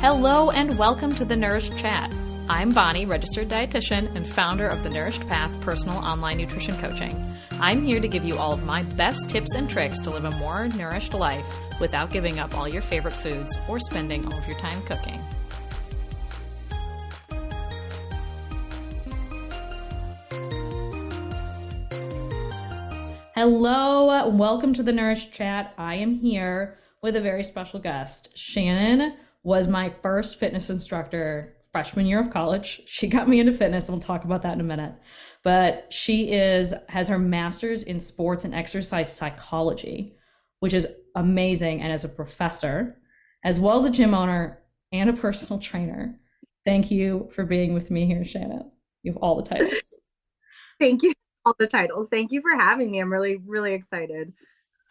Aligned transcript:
Hello 0.00 0.50
and 0.50 0.78
welcome 0.78 1.14
to 1.16 1.26
the 1.26 1.36
Nourished 1.36 1.76
Chat. 1.76 2.10
I'm 2.48 2.72
Bonnie, 2.72 3.04
registered 3.04 3.50
dietitian 3.50 4.16
and 4.16 4.26
founder 4.26 4.66
of 4.66 4.82
the 4.82 4.88
Nourished 4.88 5.28
Path 5.28 5.60
personal 5.60 5.98
online 5.98 6.38
nutrition 6.38 6.74
coaching. 6.78 7.36
I'm 7.60 7.84
here 7.84 8.00
to 8.00 8.08
give 8.08 8.24
you 8.24 8.38
all 8.38 8.50
of 8.50 8.64
my 8.64 8.82
best 8.82 9.28
tips 9.28 9.54
and 9.54 9.68
tricks 9.68 10.00
to 10.00 10.08
live 10.08 10.24
a 10.24 10.30
more 10.30 10.68
nourished 10.68 11.12
life 11.12 11.44
without 11.80 12.10
giving 12.10 12.38
up 12.38 12.56
all 12.56 12.66
your 12.66 12.80
favorite 12.80 13.12
foods 13.12 13.58
or 13.68 13.78
spending 13.78 14.24
all 14.24 14.38
of 14.38 14.48
your 14.48 14.58
time 14.58 14.80
cooking. 14.86 15.20
Hello, 23.34 24.28
welcome 24.30 24.72
to 24.72 24.82
the 24.82 24.94
Nourished 24.94 25.34
Chat. 25.34 25.74
I 25.76 25.96
am 25.96 26.14
here 26.14 26.78
with 27.02 27.16
a 27.16 27.20
very 27.20 27.42
special 27.42 27.80
guest. 27.80 28.34
Shannon 28.34 29.18
was 29.42 29.68
my 29.68 29.92
first 30.02 30.38
fitness 30.38 30.70
instructor 30.70 31.56
freshman 31.72 32.06
year 32.06 32.20
of 32.20 32.30
college. 32.30 32.82
She 32.86 33.06
got 33.08 33.28
me 33.28 33.38
into 33.40 33.52
fitness, 33.52 33.88
and 33.88 33.96
we'll 33.96 34.02
talk 34.02 34.24
about 34.24 34.42
that 34.42 34.54
in 34.54 34.60
a 34.60 34.64
minute. 34.64 34.94
But 35.44 35.92
she 35.92 36.32
is 36.32 36.74
has 36.88 37.08
her 37.08 37.18
master's 37.18 37.82
in 37.82 38.00
sports 38.00 38.44
and 38.44 38.54
exercise 38.54 39.14
psychology, 39.14 40.14
which 40.58 40.74
is 40.74 40.86
amazing. 41.14 41.80
And 41.80 41.92
as 41.92 42.04
a 42.04 42.08
professor, 42.08 42.98
as 43.44 43.58
well 43.60 43.78
as 43.78 43.84
a 43.86 43.90
gym 43.90 44.14
owner 44.14 44.62
and 44.92 45.08
a 45.08 45.14
personal 45.14 45.58
trainer, 45.58 46.18
thank 46.66 46.90
you 46.90 47.28
for 47.32 47.44
being 47.44 47.72
with 47.72 47.90
me 47.90 48.04
here, 48.06 48.24
Shannon. 48.24 48.70
You 49.02 49.12
have 49.12 49.22
all 49.22 49.36
the 49.36 49.42
titles. 49.48 50.00
Thank 50.78 51.02
you. 51.02 51.12
All 51.46 51.54
the 51.58 51.66
titles. 51.66 52.08
Thank 52.10 52.32
you 52.32 52.40
for 52.42 52.54
having 52.58 52.90
me. 52.90 53.00
I'm 53.00 53.12
really, 53.12 53.36
really 53.46 53.72
excited. 53.74 54.32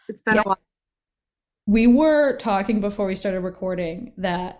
It's 0.07 0.21
been 0.21 0.35
Yeah. 0.35 0.41
a 0.41 0.49
while. 0.49 0.59
We 1.69 1.85
were 1.85 2.35
talking 2.35 2.81
before 2.81 3.05
we 3.05 3.13
started 3.13 3.41
recording 3.41 4.13
that 4.17 4.59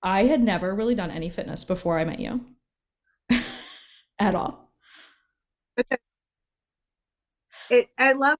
I 0.00 0.26
had 0.26 0.40
never 0.40 0.72
really 0.72 0.94
done 0.94 1.10
any 1.10 1.28
fitness 1.28 1.64
before 1.64 1.98
I 1.98 2.04
met 2.04 2.20
you 2.20 2.46
at 4.20 4.36
all. 4.36 4.72
It, 7.68 7.88
I 7.98 8.12
love 8.12 8.38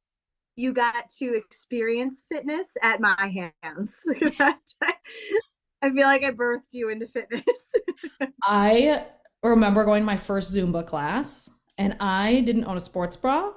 you 0.54 0.72
got 0.72 1.10
to 1.18 1.34
experience 1.34 2.22
fitness 2.30 2.68
at 2.80 3.00
my 3.00 3.50
hands. 3.64 4.04
I 4.38 5.90
feel 5.90 6.04
like 6.04 6.22
I 6.22 6.30
birthed 6.30 6.70
you 6.70 6.90
into 6.90 7.08
fitness. 7.08 7.72
I 8.44 9.06
remember 9.42 9.84
going 9.84 10.02
to 10.02 10.06
my 10.06 10.16
first 10.16 10.54
Zumba 10.54 10.86
class 10.86 11.50
and 11.76 11.96
I 11.98 12.42
didn't 12.42 12.66
own 12.66 12.76
a 12.76 12.80
sports 12.80 13.16
bra 13.16 13.50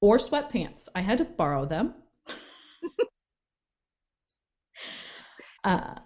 or 0.00 0.16
sweatpants. 0.16 0.88
I 0.94 1.02
had 1.02 1.18
to 1.18 1.26
borrow 1.26 1.66
them. 1.66 1.92
Uh, 5.66 5.98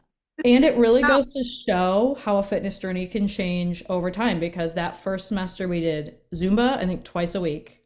and 0.45 0.65
it 0.65 0.77
really 0.77 1.03
goes 1.03 1.33
to 1.35 1.45
show 1.45 2.17
how 2.23 2.39
a 2.39 2.43
fitness 2.43 2.79
journey 2.79 3.07
can 3.07 3.29
change 3.29 3.85
over 3.91 4.11
time 4.11 4.41
because 4.41 4.75
that 4.75 4.97
first 4.97 5.29
semester 5.29 5.69
we 5.69 5.81
did 5.81 6.17
Zumba, 6.35 6.79
I 6.79 6.87
think 6.87 7.05
twice 7.05 7.35
a 7.35 7.41
week. 7.41 7.83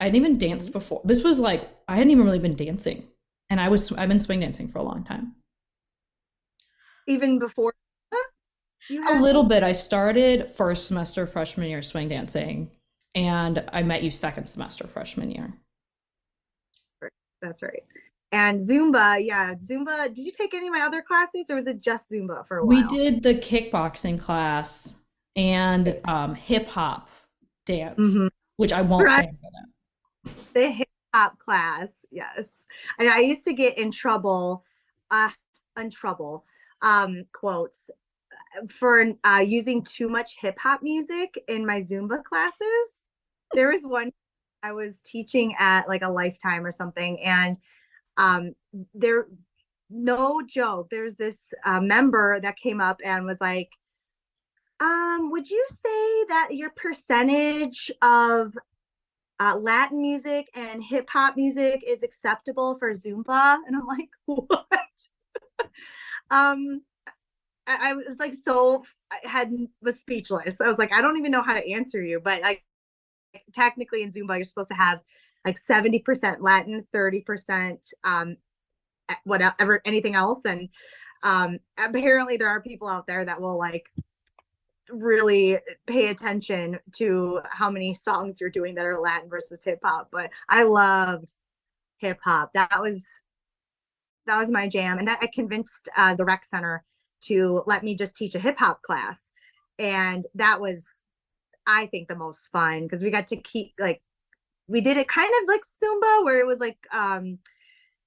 I 0.00 0.04
hadn't 0.04 0.16
even 0.16 0.38
danced 0.38 0.72
before. 0.72 1.02
This 1.04 1.22
was 1.22 1.38
like, 1.38 1.68
I 1.86 1.96
hadn't 1.96 2.12
even 2.12 2.24
really 2.24 2.38
been 2.38 2.56
dancing. 2.56 3.08
And 3.50 3.60
I 3.60 3.68
was, 3.68 3.92
I've 3.92 4.08
been 4.08 4.20
swing 4.20 4.40
dancing 4.40 4.68
for 4.68 4.78
a 4.78 4.82
long 4.82 5.04
time. 5.04 5.34
Even 7.06 7.38
before 7.38 7.74
you 8.88 9.04
A 9.06 9.20
little 9.20 9.44
bit. 9.44 9.62
I 9.62 9.72
started 9.72 10.50
first 10.50 10.86
semester 10.86 11.26
freshman 11.26 11.68
year 11.68 11.82
swing 11.82 12.08
dancing, 12.08 12.70
and 13.14 13.64
I 13.72 13.82
met 13.82 14.02
you 14.02 14.10
second 14.10 14.46
semester 14.46 14.86
freshman 14.86 15.30
year. 15.30 15.52
that's 17.42 17.62
right. 17.62 17.82
And 18.32 18.60
Zumba, 18.60 19.24
yeah, 19.24 19.54
Zumba. 19.54 20.12
Did 20.14 20.24
you 20.24 20.32
take 20.32 20.52
any 20.54 20.68
of 20.68 20.72
my 20.74 20.82
other 20.82 21.00
classes 21.02 21.46
or 21.48 21.54
was 21.54 21.66
it 21.66 21.80
just 21.80 22.10
Zumba 22.10 22.46
for 22.46 22.58
a 22.58 22.64
while? 22.64 22.76
We 22.76 22.82
did 22.84 23.22
the 23.22 23.34
kickboxing 23.34 24.20
class 24.20 24.94
and 25.34 25.98
um, 26.04 26.34
hip 26.34 26.68
hop 26.68 27.08
dance, 27.64 27.98
Mhm. 27.98 28.30
which 28.56 28.72
I 28.72 28.82
won't 28.82 29.08
say 29.08 29.16
Right. 29.16 29.30
Good 29.42 30.34
the 30.54 30.70
hip 30.70 30.88
hop 31.14 31.38
class 31.38 32.04
yes 32.10 32.66
and 32.98 33.08
i 33.08 33.18
used 33.18 33.44
to 33.44 33.54
get 33.54 33.78
in 33.78 33.90
trouble 33.90 34.62
uh 35.10 35.30
in 35.78 35.88
trouble 35.90 36.44
um 36.82 37.24
quotes 37.32 37.90
for 38.68 39.06
uh 39.24 39.42
using 39.46 39.82
too 39.82 40.08
much 40.08 40.36
hip 40.38 40.58
hop 40.58 40.82
music 40.82 41.42
in 41.48 41.64
my 41.64 41.80
zumba 41.80 42.22
classes 42.22 43.04
there 43.54 43.70
was 43.70 43.82
one 43.84 44.12
i 44.62 44.72
was 44.72 45.00
teaching 45.00 45.54
at 45.58 45.88
like 45.88 46.02
a 46.02 46.10
lifetime 46.10 46.66
or 46.66 46.72
something 46.72 47.18
and 47.20 47.56
um 48.18 48.54
there 48.94 49.26
no 49.90 50.42
joke 50.46 50.88
there's 50.90 51.16
this 51.16 51.52
uh, 51.64 51.80
member 51.80 52.38
that 52.40 52.58
came 52.58 52.80
up 52.80 52.98
and 53.04 53.24
was 53.24 53.40
like 53.40 53.70
um 54.80 55.30
would 55.30 55.48
you 55.48 55.64
say 55.70 56.24
that 56.28 56.48
your 56.50 56.70
percentage 56.70 57.90
of 58.02 58.54
uh, 59.40 59.56
Latin 59.56 60.02
music 60.02 60.48
and 60.54 60.82
hip 60.82 61.08
hop 61.10 61.36
music 61.36 61.82
is 61.86 62.02
acceptable 62.02 62.76
for 62.76 62.92
Zumba. 62.92 63.58
And 63.66 63.76
I'm 63.76 63.86
like, 63.86 64.08
what? 64.26 64.70
um, 66.30 66.82
I, 67.66 67.90
I 67.90 67.94
was 67.94 68.18
like, 68.18 68.34
so 68.34 68.84
I 69.10 69.26
had 69.28 69.52
was 69.82 70.00
speechless. 70.00 70.60
I 70.60 70.66
was 70.66 70.78
like, 70.78 70.92
I 70.92 71.00
don't 71.00 71.18
even 71.18 71.30
know 71.30 71.42
how 71.42 71.54
to 71.54 71.70
answer 71.70 72.02
you, 72.02 72.20
but 72.20 72.42
like 72.42 72.64
technically 73.54 74.02
in 74.02 74.12
Zumba, 74.12 74.36
you're 74.36 74.44
supposed 74.44 74.70
to 74.70 74.74
have 74.74 75.00
like 75.44 75.58
70% 75.58 76.38
Latin, 76.40 76.86
30% 76.94 77.78
um 78.04 78.36
whatever 79.24 79.80
anything 79.84 80.14
else. 80.14 80.44
And 80.44 80.68
um 81.22 81.58
apparently 81.78 82.36
there 82.36 82.48
are 82.48 82.60
people 82.60 82.88
out 82.88 83.06
there 83.06 83.24
that 83.24 83.40
will 83.40 83.58
like 83.58 83.90
really 84.90 85.58
pay 85.86 86.08
attention 86.08 86.78
to 86.96 87.40
how 87.50 87.70
many 87.70 87.94
songs 87.94 88.40
you're 88.40 88.50
doing 88.50 88.74
that 88.74 88.86
are 88.86 89.00
Latin 89.00 89.28
versus 89.28 89.62
hip 89.64 89.80
hop. 89.82 90.08
But 90.10 90.30
I 90.48 90.62
loved 90.62 91.34
hip 91.98 92.18
hop. 92.22 92.52
That 92.54 92.80
was 92.80 93.06
that 94.26 94.38
was 94.38 94.50
my 94.50 94.68
jam, 94.68 94.98
and 94.98 95.08
that 95.08 95.18
I 95.22 95.28
convinced 95.34 95.88
uh, 95.96 96.14
the 96.14 96.24
rec 96.24 96.44
center 96.44 96.84
to 97.22 97.62
let 97.66 97.82
me 97.82 97.94
just 97.94 98.16
teach 98.16 98.34
a 98.34 98.38
hip 98.38 98.58
hop 98.58 98.82
class, 98.82 99.30
and 99.78 100.26
that 100.34 100.60
was, 100.60 100.86
I 101.66 101.86
think, 101.86 102.08
the 102.08 102.14
most 102.14 102.48
fun 102.52 102.82
because 102.82 103.00
we 103.02 103.10
got 103.10 103.28
to 103.28 103.36
keep 103.36 103.72
like 103.78 104.02
we 104.68 104.80
did 104.80 104.96
it 104.96 105.08
kind 105.08 105.30
of 105.42 105.48
like 105.48 105.62
Zumba, 105.82 106.24
where 106.24 106.40
it 106.40 106.46
was 106.46 106.60
like 106.60 106.78
um 106.92 107.38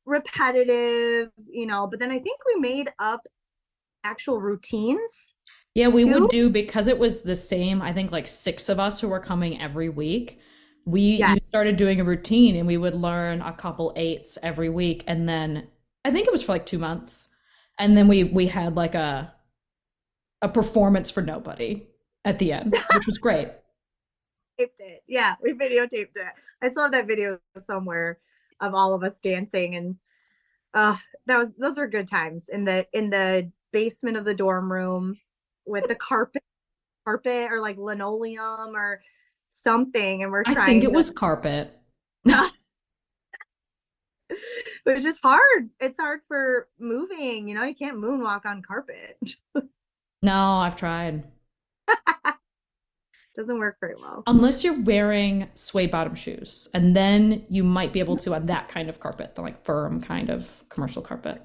repetitive, 0.06 1.30
you 1.50 1.66
know. 1.68 1.88
But 1.88 2.00
then 2.00 2.12
I 2.12 2.20
think 2.20 2.40
we 2.48 2.62
made 2.62 2.92
up 3.00 3.22
actual 4.04 4.40
routines 4.42 5.36
Yeah, 5.76 5.88
we 5.88 6.04
Two? 6.04 6.12
would 6.12 6.30
do 6.30 6.50
because 6.50 6.88
it 6.88 7.00
was 7.00 7.22
the 7.22 7.36
same, 7.36 7.82
I 7.82 7.94
think 7.94 8.12
like 8.12 8.28
six 8.28 8.68
of 8.70 8.80
us 8.80 9.00
who 9.02 9.08
were 9.08 9.20
coming 9.20 9.60
every 9.62 9.90
week. 9.90 10.40
We 10.86 11.18
Yes. 11.18 11.46
started 11.46 11.78
doing 11.78 12.02
a 12.02 12.04
routine 12.04 12.56
and 12.56 12.68
we 12.68 12.78
would 12.78 12.96
learn 12.96 13.42
a 13.42 13.54
couple 13.54 13.94
eights 13.96 14.38
every 14.44 14.70
week. 14.70 15.04
And 15.08 15.30
then 15.30 15.68
I 16.04 16.12
think 16.12 16.28
it 16.28 16.32
was 16.32 16.44
for 16.44 16.54
like 16.54 16.66
two 16.66 16.80
months. 16.80 17.30
And 17.80 17.96
then 17.96 18.08
we 18.08 18.24
we 18.26 18.48
had 18.48 18.76
like 18.76 18.96
a 18.96 19.34
a 20.42 20.50
performance 20.50 21.12
for 21.12 21.22
nobody 21.22 21.88
at 22.26 22.40
the 22.40 22.52
end, 22.52 22.76
which 22.94 23.06
was 23.06 23.18
great. 23.18 23.50
Taped 24.62 24.80
it. 24.80 25.04
Yeah, 25.08 25.36
we 25.42 25.54
videotaped 25.54 26.16
it. 26.16 26.34
I 26.62 26.70
still 26.70 26.84
have 26.84 26.92
that 26.92 27.08
video 27.08 27.40
somewhere 27.66 28.20
of 28.60 28.74
all 28.76 28.94
of 28.94 29.04
us 29.04 29.20
dancing 29.22 29.76
and 29.76 29.96
uh 30.74 30.96
that 31.26 31.38
was 31.40 31.54
those 31.56 31.78
were 31.78 31.88
good 31.88 32.08
times 32.08 32.48
in 32.50 32.64
the 32.64 32.86
in 32.94 33.10
the 33.10 33.52
basement 33.74 34.16
of 34.18 34.24
the 34.26 34.34
dorm 34.36 34.72
room 34.72 35.18
with 35.66 35.88
the 35.88 35.96
carpet 35.96 36.44
carpet 37.06 37.52
or 37.52 37.60
like 37.60 37.78
linoleum 37.78 38.76
or 38.76 39.02
something 39.50 40.22
and 40.24 40.32
we're 40.32 40.44
I 40.46 40.54
trying 40.54 40.64
I 40.64 40.66
think 40.68 40.84
it 40.84 40.88
to- 40.88 40.94
was 40.94 41.10
carpet. 41.10 41.76
but 42.24 42.52
it's 44.86 45.04
just 45.04 45.22
hard. 45.22 45.70
It's 45.80 46.00
hard 46.00 46.22
for 46.28 46.68
moving, 46.80 47.48
you 47.48 47.56
know, 47.56 47.64
you 47.64 47.76
can't 47.76 47.98
moonwalk 47.98 48.46
on 48.46 48.62
carpet. 48.62 49.18
No, 50.24 50.36
I've 50.58 50.76
tried. 50.76 51.24
Doesn't 53.42 53.58
work 53.58 53.78
very 53.82 53.96
well. 53.96 54.22
Unless 54.28 54.64
you're 54.64 54.80
wearing 54.80 55.50
suede 55.56 55.90
bottom 55.90 56.14
shoes, 56.14 56.70
and 56.76 56.96
then 56.96 57.44
you 57.50 57.64
might 57.64 57.92
be 57.92 58.00
able 58.00 58.16
to 58.18 58.36
on 58.36 58.46
that 58.46 58.68
kind 58.68 58.88
of 58.88 59.00
carpet, 59.00 59.34
the 59.34 59.42
like 59.42 59.66
firm 59.66 60.00
kind 60.00 60.30
of 60.30 60.64
commercial 60.70 61.02
carpet. 61.02 61.42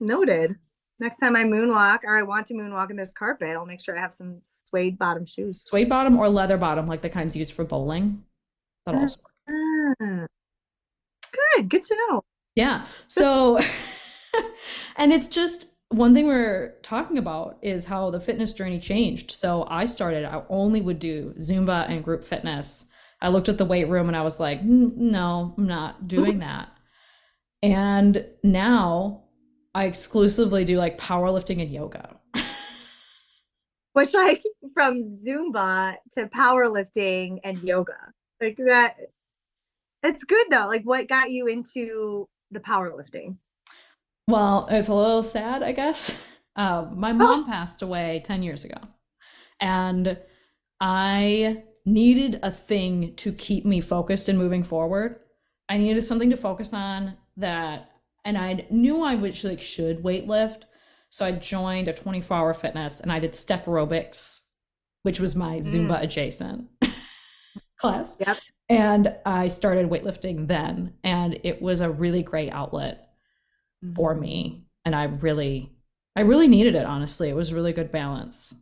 Noted. 0.00 0.56
Next 0.98 1.18
time 1.18 1.36
I 1.36 1.44
moonwalk 1.44 1.98
or 2.04 2.16
I 2.18 2.22
want 2.22 2.46
to 2.46 2.54
moonwalk 2.54 2.88
in 2.88 2.96
this 2.96 3.12
carpet, 3.12 3.50
I'll 3.50 3.66
make 3.66 3.82
sure 3.82 3.94
I 3.94 4.00
have 4.00 4.14
some 4.14 4.40
suede 4.42 4.98
bottom 4.98 5.26
shoes. 5.26 5.60
Suede 5.62 5.90
bottom 5.90 6.16
or 6.16 6.30
leather 6.30 6.56
bottom, 6.56 6.86
like 6.86 7.02
the 7.02 7.10
kinds 7.10 7.36
used 7.36 7.52
for 7.52 7.66
bowling. 7.66 8.24
That'll 8.86 9.02
also 9.02 9.20
work. 9.20 9.98
Ah. 10.00 10.26
Good, 11.56 11.68
good 11.68 11.84
to 11.84 11.96
know. 12.08 12.24
Yeah. 12.54 12.86
So, 13.06 13.60
and 14.96 15.12
it's 15.12 15.28
just 15.28 15.73
one 15.96 16.14
thing 16.14 16.26
we're 16.26 16.74
talking 16.82 17.18
about 17.18 17.58
is 17.62 17.86
how 17.86 18.10
the 18.10 18.20
fitness 18.20 18.52
journey 18.52 18.78
changed. 18.78 19.30
So 19.30 19.66
I 19.68 19.86
started, 19.86 20.24
I 20.24 20.42
only 20.48 20.80
would 20.80 20.98
do 20.98 21.34
Zumba 21.38 21.88
and 21.88 22.02
group 22.04 22.24
fitness. 22.24 22.86
I 23.20 23.28
looked 23.28 23.48
at 23.48 23.58
the 23.58 23.64
weight 23.64 23.88
room 23.88 24.08
and 24.08 24.16
I 24.16 24.22
was 24.22 24.38
like, 24.38 24.62
"Mm, 24.62 24.96
no, 24.96 25.54
I'm 25.56 25.66
not 25.66 26.08
doing 26.08 26.38
that. 26.40 26.68
And 27.62 28.26
now 28.42 29.24
I 29.74 29.86
exclusively 29.86 30.64
do 30.64 30.76
like 30.76 30.98
powerlifting 30.98 31.62
and 31.62 31.70
yoga. 31.70 32.16
Which 33.94 34.12
like 34.12 34.42
from 34.74 35.02
Zumba 35.02 35.96
to 36.12 36.26
powerlifting 36.26 37.38
and 37.44 37.62
yoga. 37.62 38.12
Like 38.40 38.58
that 38.66 38.96
it's 40.02 40.24
good 40.24 40.46
though. 40.50 40.66
Like 40.66 40.82
what 40.82 41.08
got 41.08 41.30
you 41.30 41.46
into 41.46 42.28
the 42.50 42.60
powerlifting? 42.60 43.36
Well, 44.26 44.68
it's 44.70 44.88
a 44.88 44.94
little 44.94 45.22
sad, 45.22 45.62
I 45.62 45.72
guess. 45.72 46.20
Uh, 46.56 46.86
my 46.94 47.12
mom 47.12 47.46
passed 47.46 47.82
away 47.82 48.22
10 48.24 48.42
years 48.42 48.64
ago. 48.64 48.78
And 49.60 50.18
I 50.80 51.64
needed 51.86 52.40
a 52.42 52.50
thing 52.50 53.14
to 53.16 53.32
keep 53.32 53.64
me 53.64 53.80
focused 53.80 54.28
and 54.28 54.38
moving 54.38 54.62
forward. 54.62 55.20
I 55.68 55.78
needed 55.78 56.02
something 56.02 56.30
to 56.30 56.36
focus 56.36 56.72
on 56.72 57.16
that 57.36 57.90
and 58.24 58.38
I 58.38 58.66
knew 58.70 59.02
I 59.02 59.14
would 59.14 59.42
like 59.44 59.60
should 59.60 60.02
weight 60.02 60.26
lift. 60.26 60.66
So 61.10 61.26
I 61.26 61.32
joined 61.32 61.88
a 61.88 61.92
24 61.92 62.36
hour 62.36 62.54
fitness 62.54 63.00
and 63.00 63.12
I 63.12 63.20
did 63.20 63.34
step 63.34 63.66
aerobics, 63.66 64.40
which 65.02 65.20
was 65.20 65.36
my 65.36 65.58
Zumba 65.58 65.98
mm. 65.98 66.02
adjacent 66.02 66.68
class. 67.78 68.16
Yep. 68.18 68.38
And 68.68 69.14
I 69.26 69.48
started 69.48 69.90
weightlifting 69.90 70.48
then. 70.48 70.94
And 71.04 71.38
it 71.44 71.60
was 71.60 71.80
a 71.80 71.90
really 71.90 72.22
great 72.22 72.50
outlet. 72.50 73.03
For 73.92 74.14
me. 74.14 74.62
And 74.84 74.94
I 74.94 75.04
really, 75.04 75.70
I 76.16 76.22
really 76.22 76.48
needed 76.48 76.74
it, 76.74 76.86
honestly. 76.86 77.28
It 77.28 77.36
was 77.36 77.52
really 77.52 77.72
good 77.72 77.90
balance. 77.90 78.54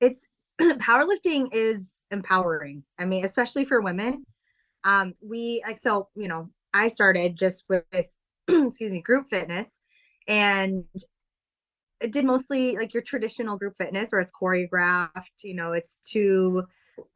It's 0.00 0.26
powerlifting 0.60 1.48
is 1.52 2.04
empowering. 2.10 2.84
I 2.98 3.04
mean, 3.04 3.24
especially 3.24 3.64
for 3.64 3.80
women. 3.80 4.24
Um, 4.84 5.14
we 5.20 5.62
like 5.66 5.78
so, 5.78 6.08
you 6.14 6.28
know, 6.28 6.50
I 6.72 6.88
started 6.88 7.36
just 7.36 7.64
with, 7.68 7.84
with 7.92 8.06
excuse 8.48 8.92
me, 8.92 9.02
group 9.02 9.28
fitness 9.28 9.80
and 10.28 10.84
it 12.00 12.12
did 12.12 12.24
mostly 12.24 12.76
like 12.76 12.92
your 12.92 13.02
traditional 13.02 13.56
group 13.56 13.74
fitness 13.78 14.10
where 14.10 14.20
it's 14.20 14.32
choreographed, 14.32 15.42
you 15.42 15.54
know, 15.54 15.72
it's 15.72 15.98
to 16.10 16.64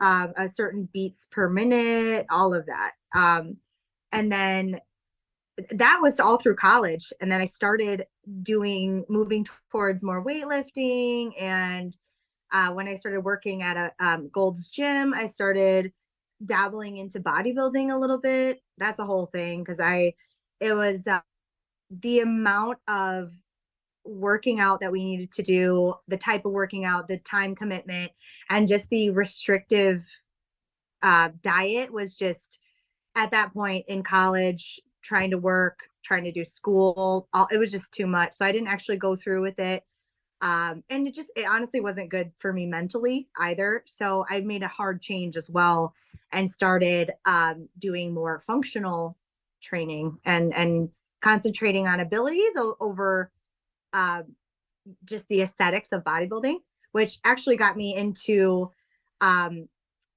um, 0.00 0.32
a 0.36 0.48
certain 0.48 0.88
beats 0.92 1.26
per 1.30 1.48
minute, 1.48 2.26
all 2.30 2.54
of 2.54 2.66
that. 2.66 2.92
Um, 3.14 3.58
and 4.12 4.32
then 4.32 4.80
that 5.70 5.98
was 6.00 6.20
all 6.20 6.36
through 6.36 6.56
college. 6.56 7.12
And 7.20 7.30
then 7.30 7.40
I 7.40 7.46
started 7.46 8.06
doing, 8.42 9.04
moving 9.08 9.46
towards 9.70 10.02
more 10.02 10.24
weightlifting. 10.24 11.32
And 11.40 11.96
uh, 12.52 12.72
when 12.72 12.88
I 12.88 12.94
started 12.94 13.20
working 13.20 13.62
at 13.62 13.76
a 13.76 13.92
um, 14.04 14.28
Gold's 14.32 14.68
Gym, 14.68 15.14
I 15.14 15.26
started 15.26 15.92
dabbling 16.44 16.96
into 16.96 17.20
bodybuilding 17.20 17.92
a 17.92 17.98
little 17.98 18.18
bit. 18.18 18.62
That's 18.78 18.98
a 18.98 19.04
whole 19.04 19.26
thing 19.26 19.62
because 19.62 19.80
I, 19.80 20.14
it 20.60 20.74
was 20.74 21.06
uh, 21.06 21.20
the 21.90 22.20
amount 22.20 22.78
of 22.88 23.30
working 24.04 24.60
out 24.60 24.80
that 24.80 24.92
we 24.92 25.04
needed 25.04 25.32
to 25.32 25.42
do, 25.42 25.94
the 26.08 26.16
type 26.16 26.44
of 26.44 26.52
working 26.52 26.84
out, 26.84 27.08
the 27.08 27.18
time 27.18 27.54
commitment, 27.54 28.10
and 28.48 28.66
just 28.66 28.88
the 28.88 29.10
restrictive 29.10 30.02
uh, 31.02 31.30
diet 31.42 31.92
was 31.92 32.14
just 32.14 32.60
at 33.14 33.30
that 33.30 33.52
point 33.52 33.84
in 33.88 34.02
college, 34.02 34.80
trying 35.02 35.30
to 35.30 35.38
work, 35.38 35.80
trying 36.02 36.24
to 36.24 36.32
do 36.32 36.44
school. 36.44 37.28
All, 37.32 37.48
it 37.50 37.58
was 37.58 37.70
just 37.70 37.92
too 37.92 38.06
much. 38.06 38.34
So 38.34 38.44
I 38.44 38.52
didn't 38.52 38.68
actually 38.68 38.96
go 38.96 39.16
through 39.16 39.42
with 39.42 39.58
it. 39.58 39.84
Um, 40.42 40.82
and 40.88 41.06
it 41.06 41.14
just, 41.14 41.30
it 41.36 41.46
honestly 41.46 41.80
wasn't 41.80 42.08
good 42.08 42.32
for 42.38 42.52
me 42.52 42.66
mentally 42.66 43.28
either. 43.38 43.84
So 43.86 44.24
I 44.30 44.40
made 44.40 44.62
a 44.62 44.68
hard 44.68 45.02
change 45.02 45.36
as 45.36 45.50
well 45.50 45.94
and 46.32 46.50
started 46.50 47.12
um, 47.26 47.68
doing 47.78 48.14
more 48.14 48.42
functional 48.46 49.16
training 49.60 50.16
and, 50.24 50.54
and 50.54 50.88
concentrating 51.20 51.86
on 51.86 52.00
abilities 52.00 52.52
over 52.80 53.30
uh, 53.92 54.22
just 55.04 55.28
the 55.28 55.42
aesthetics 55.42 55.92
of 55.92 56.04
bodybuilding, 56.04 56.56
which 56.92 57.18
actually 57.24 57.56
got 57.56 57.76
me 57.76 57.94
into. 57.96 58.70
Um, 59.20 59.68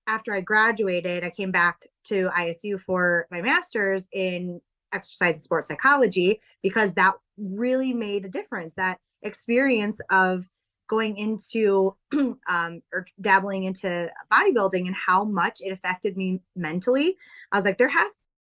after 0.07 0.33
I 0.33 0.41
graduated, 0.41 1.24
I 1.24 1.30
came 1.30 1.51
back 1.51 1.88
to 2.06 2.30
ISU 2.38 2.80
for 2.80 3.27
my 3.31 3.41
master's 3.41 4.07
in 4.12 4.62
exercise 4.94 5.36
and 5.36 5.44
sports 5.44 5.68
psychology 5.68 6.42
because 6.62 6.94
that 6.94 7.16
really 7.38 7.94
made 7.94 8.25
a 8.25 8.30
difference. 8.30 8.74
That 8.75 9.00
experience 9.22 10.00
of 10.10 10.45
going 10.90 11.18
into 11.18 11.95
um, 12.48 12.81
or 12.94 13.06
dabbling 13.22 13.63
into 13.63 14.10
bodybuilding 14.31 14.86
and 14.86 14.95
how 14.95 15.24
much 15.24 15.62
it 15.62 15.72
affected 15.72 16.18
me 16.18 16.42
mentally. 16.56 17.18
I 17.51 17.57
was 17.57 17.66
like, 17.66 17.78
there 17.78 17.88
has 17.90 18.12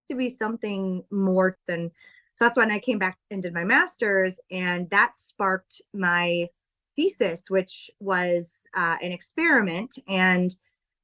to 0.09 0.15
be 0.15 0.29
something 0.29 1.03
more 1.11 1.57
than 1.67 1.91
so 2.33 2.45
that's 2.45 2.57
when 2.57 2.71
I 2.71 2.79
came 2.79 2.97
back 2.97 3.17
and 3.29 3.43
did 3.43 3.53
my 3.53 3.63
master's, 3.63 4.39
and 4.49 4.89
that 4.89 5.17
sparked 5.17 5.81
my 5.93 6.47
thesis, 6.95 7.49
which 7.49 7.91
was 7.99 8.61
uh, 8.75 8.97
an 9.01 9.11
experiment. 9.11 9.93
And 10.07 10.55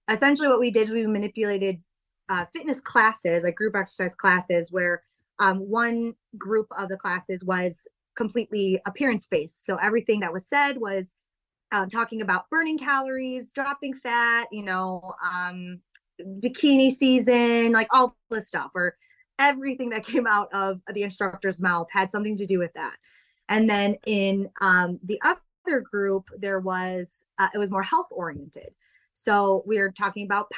essentially, 0.09 0.47
what 0.47 0.59
we 0.59 0.71
did, 0.71 0.89
we 0.89 1.05
manipulated 1.05 1.81
uh, 2.29 2.45
fitness 2.45 2.79
classes, 2.79 3.43
like 3.43 3.55
group 3.55 3.75
exercise 3.75 4.15
classes, 4.15 4.71
where 4.71 5.03
um, 5.39 5.59
one 5.59 6.13
group 6.37 6.67
of 6.77 6.89
the 6.89 6.97
classes 6.97 7.43
was 7.43 7.87
completely 8.15 8.81
appearance 8.85 9.27
based. 9.27 9.65
So 9.65 9.75
everything 9.77 10.19
that 10.21 10.33
was 10.33 10.47
said 10.47 10.77
was 10.77 11.15
uh, 11.71 11.85
talking 11.85 12.21
about 12.21 12.49
burning 12.49 12.77
calories, 12.77 13.51
dropping 13.51 13.93
fat, 13.93 14.47
you 14.51 14.63
know, 14.63 15.13
um, 15.23 15.79
bikini 16.21 16.91
season, 16.91 17.71
like 17.71 17.87
all 17.91 18.17
this 18.29 18.47
stuff, 18.47 18.71
or 18.73 18.97
everything 19.39 19.89
that 19.89 20.05
came 20.05 20.27
out 20.27 20.49
of 20.53 20.81
the 20.93 21.03
instructor's 21.03 21.61
mouth 21.61 21.87
had 21.91 22.11
something 22.11 22.37
to 22.37 22.45
do 22.45 22.59
with 22.59 22.73
that. 22.73 22.95
And 23.49 23.69
then 23.69 23.95
in 24.05 24.49
um, 24.61 24.99
the 25.03 25.21
other 25.23 25.81
group, 25.81 26.25
there 26.37 26.59
was, 26.59 27.23
uh, 27.37 27.47
it 27.53 27.57
was 27.57 27.71
more 27.71 27.83
health 27.83 28.07
oriented. 28.11 28.73
So 29.13 29.63
we 29.65 29.77
are 29.77 29.91
talking 29.91 30.25
about 30.25 30.49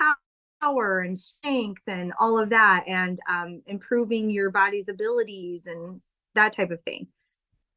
power 0.61 1.01
and 1.01 1.17
strength 1.17 1.81
and 1.87 2.13
all 2.19 2.37
of 2.37 2.49
that 2.49 2.83
and 2.87 3.19
um, 3.29 3.61
improving 3.67 4.29
your 4.29 4.49
body's 4.51 4.89
abilities 4.89 5.67
and 5.67 6.01
that 6.35 6.53
type 6.53 6.71
of 6.71 6.81
thing. 6.81 7.07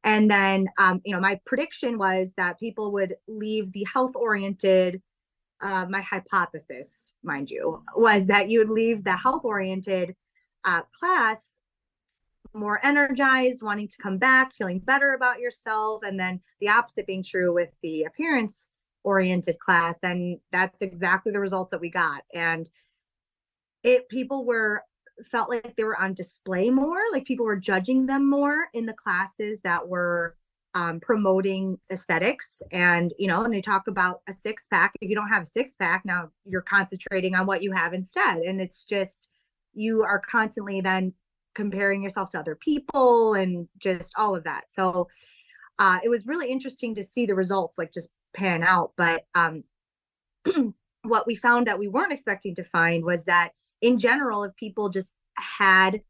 And 0.03 0.29
then, 0.29 0.67
um, 0.77 1.01
you 1.05 1.13
know, 1.13 1.21
my 1.21 1.39
prediction 1.45 1.97
was 1.97 2.33
that 2.35 2.59
people 2.59 2.91
would 2.91 3.15
leave 3.27 3.71
the 3.71 3.85
health 3.91 4.15
oriented 4.15 5.01
uh, 5.61 5.85
my 5.89 6.01
hypothesis, 6.01 7.13
mind 7.23 7.49
you, 7.49 7.81
was 7.95 8.27
that 8.27 8.49
you 8.49 8.59
would 8.59 8.69
leave 8.69 9.03
the 9.03 9.15
health 9.15 9.45
oriented 9.45 10.13
uh, 10.65 10.81
class 10.99 11.51
more 12.53 12.79
energized, 12.85 13.63
wanting 13.63 13.87
to 13.87 13.97
come 14.01 14.17
back, 14.17 14.53
feeling 14.53 14.79
better 14.79 15.13
about 15.13 15.39
yourself, 15.39 16.03
and 16.03 16.19
then 16.19 16.39
the 16.59 16.69
opposite 16.69 17.07
being 17.07 17.23
true 17.23 17.53
with 17.53 17.69
the 17.81 18.03
appearance 18.03 18.71
oriented 19.03 19.57
class. 19.59 19.97
And 20.03 20.39
that's 20.51 20.81
exactly 20.81 21.31
the 21.31 21.39
results 21.39 21.71
that 21.71 21.81
we 21.81 21.89
got. 21.89 22.23
And 22.33 22.69
it 23.83 24.07
people 24.09 24.45
were 24.45 24.83
felt 25.25 25.49
like 25.49 25.75
they 25.75 25.83
were 25.83 25.99
on 25.99 26.13
display 26.13 26.69
more, 26.69 26.99
like 27.11 27.25
people 27.25 27.45
were 27.45 27.55
judging 27.55 28.05
them 28.05 28.29
more 28.29 28.67
in 28.73 28.85
the 28.85 28.93
classes 28.93 29.59
that 29.63 29.87
were 29.87 30.35
um, 30.75 30.99
promoting 30.99 31.77
aesthetics. 31.91 32.61
And, 32.71 33.13
you 33.19 33.27
know, 33.27 33.43
and 33.43 33.53
they 33.53 33.61
talk 33.61 33.87
about 33.87 34.21
a 34.27 34.33
six 34.33 34.65
pack. 34.71 34.93
If 35.01 35.09
you 35.09 35.15
don't 35.15 35.29
have 35.29 35.43
a 35.43 35.47
six 35.47 35.75
pack, 35.75 36.03
now 36.03 36.29
you're 36.45 36.61
concentrating 36.61 37.35
on 37.35 37.45
what 37.45 37.61
you 37.61 37.71
have 37.71 37.93
instead. 37.93 38.37
And 38.39 38.59
it's 38.59 38.83
just, 38.83 39.29
you 39.73 40.03
are 40.03 40.19
constantly 40.19 40.81
then 40.81 41.13
comparing 41.53 42.01
yourself 42.01 42.31
to 42.31 42.39
other 42.39 42.55
people 42.55 43.35
and 43.35 43.67
just 43.77 44.13
all 44.17 44.35
of 44.35 44.43
that. 44.45 44.63
So 44.69 45.07
uh, 45.77 45.99
it 46.03 46.09
was 46.09 46.25
really 46.25 46.49
interesting 46.49 46.95
to 46.95 47.03
see 47.03 47.25
the 47.25 47.35
results 47.35 47.77
like 47.77 47.93
just 47.93 48.09
pan 48.35 48.63
out. 48.63 48.93
But 48.97 49.25
um, 49.35 49.63
what 51.03 51.27
we 51.27 51.35
found 51.35 51.67
that 51.67 51.77
we 51.77 51.87
weren't 51.87 52.13
expecting 52.13 52.55
to 52.55 52.63
find 52.63 53.03
was 53.03 53.25
that 53.25 53.51
in 53.83 53.99
general, 53.99 54.45
if 54.45 54.55
people 54.55 54.89
just 54.89 55.11
had 55.35 56.01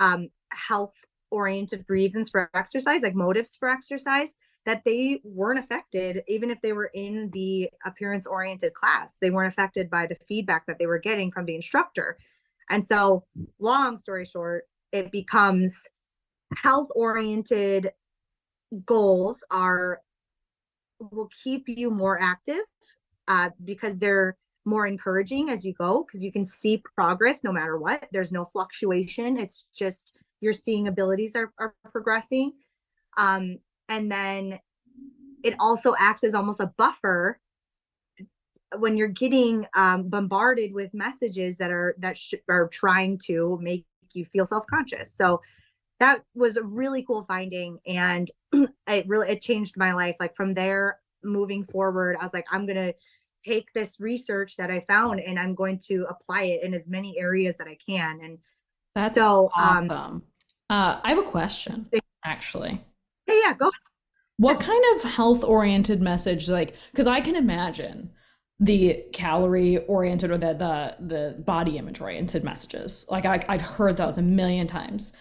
um, 0.00 0.28
health 0.52 0.94
oriented 1.30 1.84
reasons 1.88 2.28
for 2.30 2.50
exercise, 2.54 3.02
like 3.02 3.14
motives 3.14 3.56
for 3.56 3.68
exercise, 3.70 4.34
that 4.66 4.84
they 4.84 5.20
weren't 5.24 5.58
affected, 5.58 6.22
even 6.28 6.50
if 6.50 6.60
they 6.60 6.74
were 6.74 6.90
in 6.92 7.30
the 7.32 7.70
appearance 7.86 8.26
oriented 8.26 8.74
class. 8.74 9.16
They 9.20 9.30
weren't 9.30 9.52
affected 9.52 9.88
by 9.88 10.06
the 10.06 10.16
feedback 10.28 10.66
that 10.66 10.78
they 10.78 10.86
were 10.86 10.98
getting 10.98 11.32
from 11.32 11.46
the 11.46 11.54
instructor. 11.54 12.18
And 12.68 12.84
so, 12.84 13.24
long 13.58 13.96
story 13.96 14.26
short, 14.26 14.64
it 14.92 15.10
becomes 15.10 15.88
health 16.54 16.88
oriented 16.94 17.92
goals 18.84 19.42
are 19.50 20.00
will 21.00 21.30
keep 21.42 21.64
you 21.66 21.90
more 21.90 22.20
active 22.20 22.62
uh, 23.28 23.50
because 23.64 23.98
they're 23.98 24.36
more 24.66 24.86
encouraging 24.86 25.48
as 25.48 25.64
you 25.64 25.72
go 25.72 26.04
because 26.04 26.22
you 26.22 26.32
can 26.32 26.44
see 26.44 26.82
progress 26.96 27.42
no 27.44 27.52
matter 27.52 27.78
what. 27.78 28.06
There's 28.12 28.32
no 28.32 28.44
fluctuation. 28.52 29.38
It's 29.38 29.66
just 29.74 30.18
you're 30.40 30.52
seeing 30.52 30.88
abilities 30.88 31.34
are, 31.36 31.52
are 31.58 31.74
progressing. 31.90 32.52
Um, 33.16 33.58
and 33.88 34.10
then 34.10 34.60
it 35.42 35.54
also 35.60 35.94
acts 35.98 36.24
as 36.24 36.34
almost 36.34 36.60
a 36.60 36.72
buffer 36.76 37.38
when 38.78 38.96
you're 38.96 39.08
getting 39.08 39.66
um, 39.74 40.08
bombarded 40.08 40.74
with 40.74 40.92
messages 40.92 41.56
that 41.56 41.70
are 41.70 41.94
that 41.98 42.18
sh- 42.18 42.34
are 42.48 42.68
trying 42.68 43.16
to 43.18 43.58
make 43.62 43.86
you 44.12 44.24
feel 44.24 44.44
self-conscious. 44.44 45.12
So 45.12 45.40
that 46.00 46.22
was 46.34 46.56
a 46.56 46.62
really 46.62 47.02
cool 47.04 47.24
finding 47.26 47.78
and 47.86 48.30
it 48.52 49.06
really 49.06 49.30
it 49.30 49.40
changed 49.40 49.76
my 49.76 49.92
life. 49.92 50.16
Like 50.18 50.34
from 50.34 50.52
there 50.52 50.98
moving 51.26 51.64
forward 51.64 52.16
i 52.20 52.24
was 52.24 52.32
like 52.32 52.46
i'm 52.50 52.66
to 52.66 52.94
take 53.44 53.72
this 53.74 54.00
research 54.00 54.56
that 54.56 54.70
i 54.70 54.84
found 54.88 55.20
and 55.20 55.38
i'm 55.38 55.54
going 55.54 55.78
to 55.78 56.06
apply 56.08 56.42
it 56.42 56.62
in 56.62 56.74
as 56.74 56.88
many 56.88 57.18
areas 57.18 57.56
that 57.58 57.68
i 57.68 57.76
can. 57.88 58.20
And 58.22 58.38
that's 58.94 59.14
so 59.14 59.50
um, 59.56 59.64
awesome. 59.64 59.90
Um, 59.90 60.22
uh, 60.70 61.00
i 61.02 61.10
have 61.10 61.18
a 61.18 61.22
question 61.22 61.88
actually. 62.24 62.82
Yeah 63.26 63.40
yeah 63.44 63.54
go 63.54 63.70
what 64.38 64.60
kind 64.60 64.84
of 64.94 65.04
health 65.04 65.44
oriented 65.44 66.02
message 66.02 66.48
like 66.48 66.74
because 66.92 67.06
i 67.06 67.20
can 67.20 67.36
imagine 67.36 68.10
the 68.58 69.04
calorie 69.12 69.78
oriented 69.86 70.30
or 70.30 70.38
the 70.38 70.54
the 70.54 70.96
the 71.06 71.42
body 71.42 71.76
image 71.76 72.00
oriented 72.00 72.42
messages. 72.42 73.04
Like 73.10 73.26
I, 73.26 73.44
i've 73.48 73.60
heard 73.60 73.96
those 73.96 74.18
a 74.18 74.22
million 74.22 74.66
times 74.66 75.12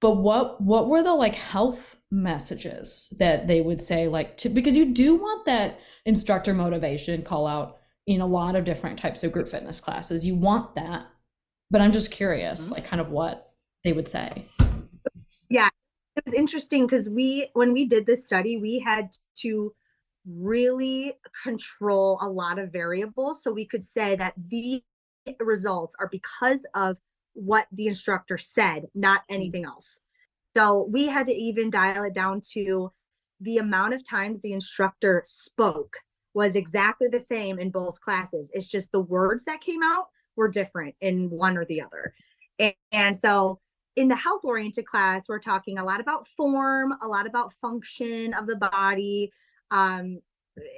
but 0.00 0.16
what 0.16 0.60
what 0.60 0.88
were 0.88 1.02
the 1.02 1.14
like 1.14 1.34
health 1.34 1.96
messages 2.10 3.12
that 3.18 3.48
they 3.48 3.60
would 3.60 3.80
say 3.80 4.08
like 4.08 4.36
to 4.38 4.48
because 4.48 4.76
you 4.76 4.92
do 4.92 5.16
want 5.16 5.44
that 5.46 5.80
instructor 6.06 6.54
motivation 6.54 7.22
call 7.22 7.46
out 7.46 7.78
in 8.06 8.20
a 8.20 8.26
lot 8.26 8.56
of 8.56 8.64
different 8.64 8.98
types 8.98 9.22
of 9.22 9.32
group 9.32 9.48
fitness 9.48 9.80
classes. 9.80 10.26
You 10.26 10.34
want 10.34 10.74
that. 10.74 11.06
But 11.70 11.82
i'm 11.82 11.92
just 11.92 12.10
curious 12.10 12.64
mm-hmm. 12.64 12.74
like 12.74 12.84
kind 12.84 13.00
of 13.00 13.10
what 13.10 13.52
they 13.84 13.92
would 13.92 14.08
say. 14.08 14.46
Yeah. 15.48 15.68
It 16.16 16.24
was 16.24 16.34
interesting 16.34 16.86
because 16.86 17.08
we 17.08 17.50
when 17.52 17.72
we 17.72 17.86
did 17.86 18.06
this 18.06 18.26
study 18.26 18.56
we 18.58 18.78
had 18.78 19.10
to 19.42 19.72
really 20.26 21.14
control 21.42 22.18
a 22.20 22.28
lot 22.28 22.58
of 22.58 22.72
variables. 22.72 23.42
So 23.42 23.52
we 23.52 23.66
could 23.66 23.84
say 23.84 24.16
that 24.16 24.34
the 24.36 24.82
results 25.40 25.94
are 25.98 26.08
because 26.08 26.66
of 26.74 26.96
what 27.38 27.66
the 27.72 27.86
instructor 27.86 28.36
said 28.36 28.86
not 28.94 29.22
anything 29.28 29.64
else. 29.64 30.00
So 30.56 30.88
we 30.90 31.06
had 31.06 31.26
to 31.26 31.32
even 31.32 31.70
dial 31.70 32.04
it 32.04 32.14
down 32.14 32.42
to 32.52 32.90
the 33.40 33.58
amount 33.58 33.94
of 33.94 34.08
times 34.08 34.40
the 34.40 34.52
instructor 34.52 35.22
spoke 35.26 35.96
was 36.34 36.56
exactly 36.56 37.08
the 37.08 37.20
same 37.20 37.58
in 37.58 37.70
both 37.70 38.00
classes. 38.00 38.50
It's 38.52 38.66
just 38.66 38.90
the 38.90 39.00
words 39.00 39.44
that 39.44 39.60
came 39.60 39.82
out 39.82 40.06
were 40.36 40.48
different 40.48 40.94
in 41.00 41.30
one 41.30 41.56
or 41.56 41.64
the 41.64 41.82
other. 41.82 42.12
And, 42.58 42.74
and 42.92 43.16
so 43.16 43.60
in 43.94 44.08
the 44.08 44.16
health 44.16 44.42
oriented 44.44 44.86
class 44.86 45.28
we're 45.28 45.38
talking 45.38 45.78
a 45.78 45.84
lot 45.84 46.00
about 46.00 46.26
form 46.36 46.94
a 47.02 47.06
lot 47.06 47.26
about 47.26 47.54
function 47.60 48.34
of 48.34 48.46
the 48.46 48.56
body. 48.56 49.30
Um, 49.70 50.20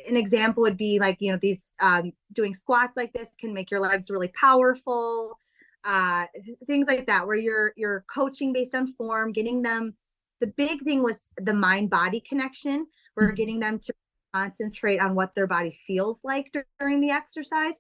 an 0.07 0.17
example 0.17 0.63
would 0.63 0.77
be 0.77 0.99
like 0.99 1.17
you 1.21 1.33
know 1.33 1.39
these 1.41 1.73
um, 1.81 2.13
doing 2.35 2.53
squats 2.53 2.97
like 2.97 3.13
this 3.15 3.31
can 3.41 3.55
make 3.55 3.71
your 3.71 3.81
legs 3.81 4.11
really 4.11 4.29
powerful 4.29 5.39
uh, 5.85 6.27
things 6.67 6.87
like 6.89 7.07
that 7.07 7.27
where 7.27 7.37
you're 7.37 7.73
you're 7.77 8.05
coaching 8.13 8.53
based 8.53 8.75
on 8.75 8.93
form 8.95 9.33
getting 9.33 9.63
them 9.63 9.95
the 10.41 10.47
big 10.47 10.83
thing 10.83 11.03
was 11.03 11.23
the 11.39 11.55
mind 11.55 11.91
body 11.91 12.23
connection 12.29 12.87
we're 13.17 13.29
mm-hmm. 13.29 13.35
getting 13.35 13.61
them 13.61 13.79
to 13.79 13.93
concentrate 14.35 14.99
on 14.99 15.15
what 15.15 15.35
their 15.35 15.47
body 15.47 15.77
feels 15.87 16.21
like 16.23 16.53
during 16.79 17.01
the 17.01 17.11
exercise 17.11 17.75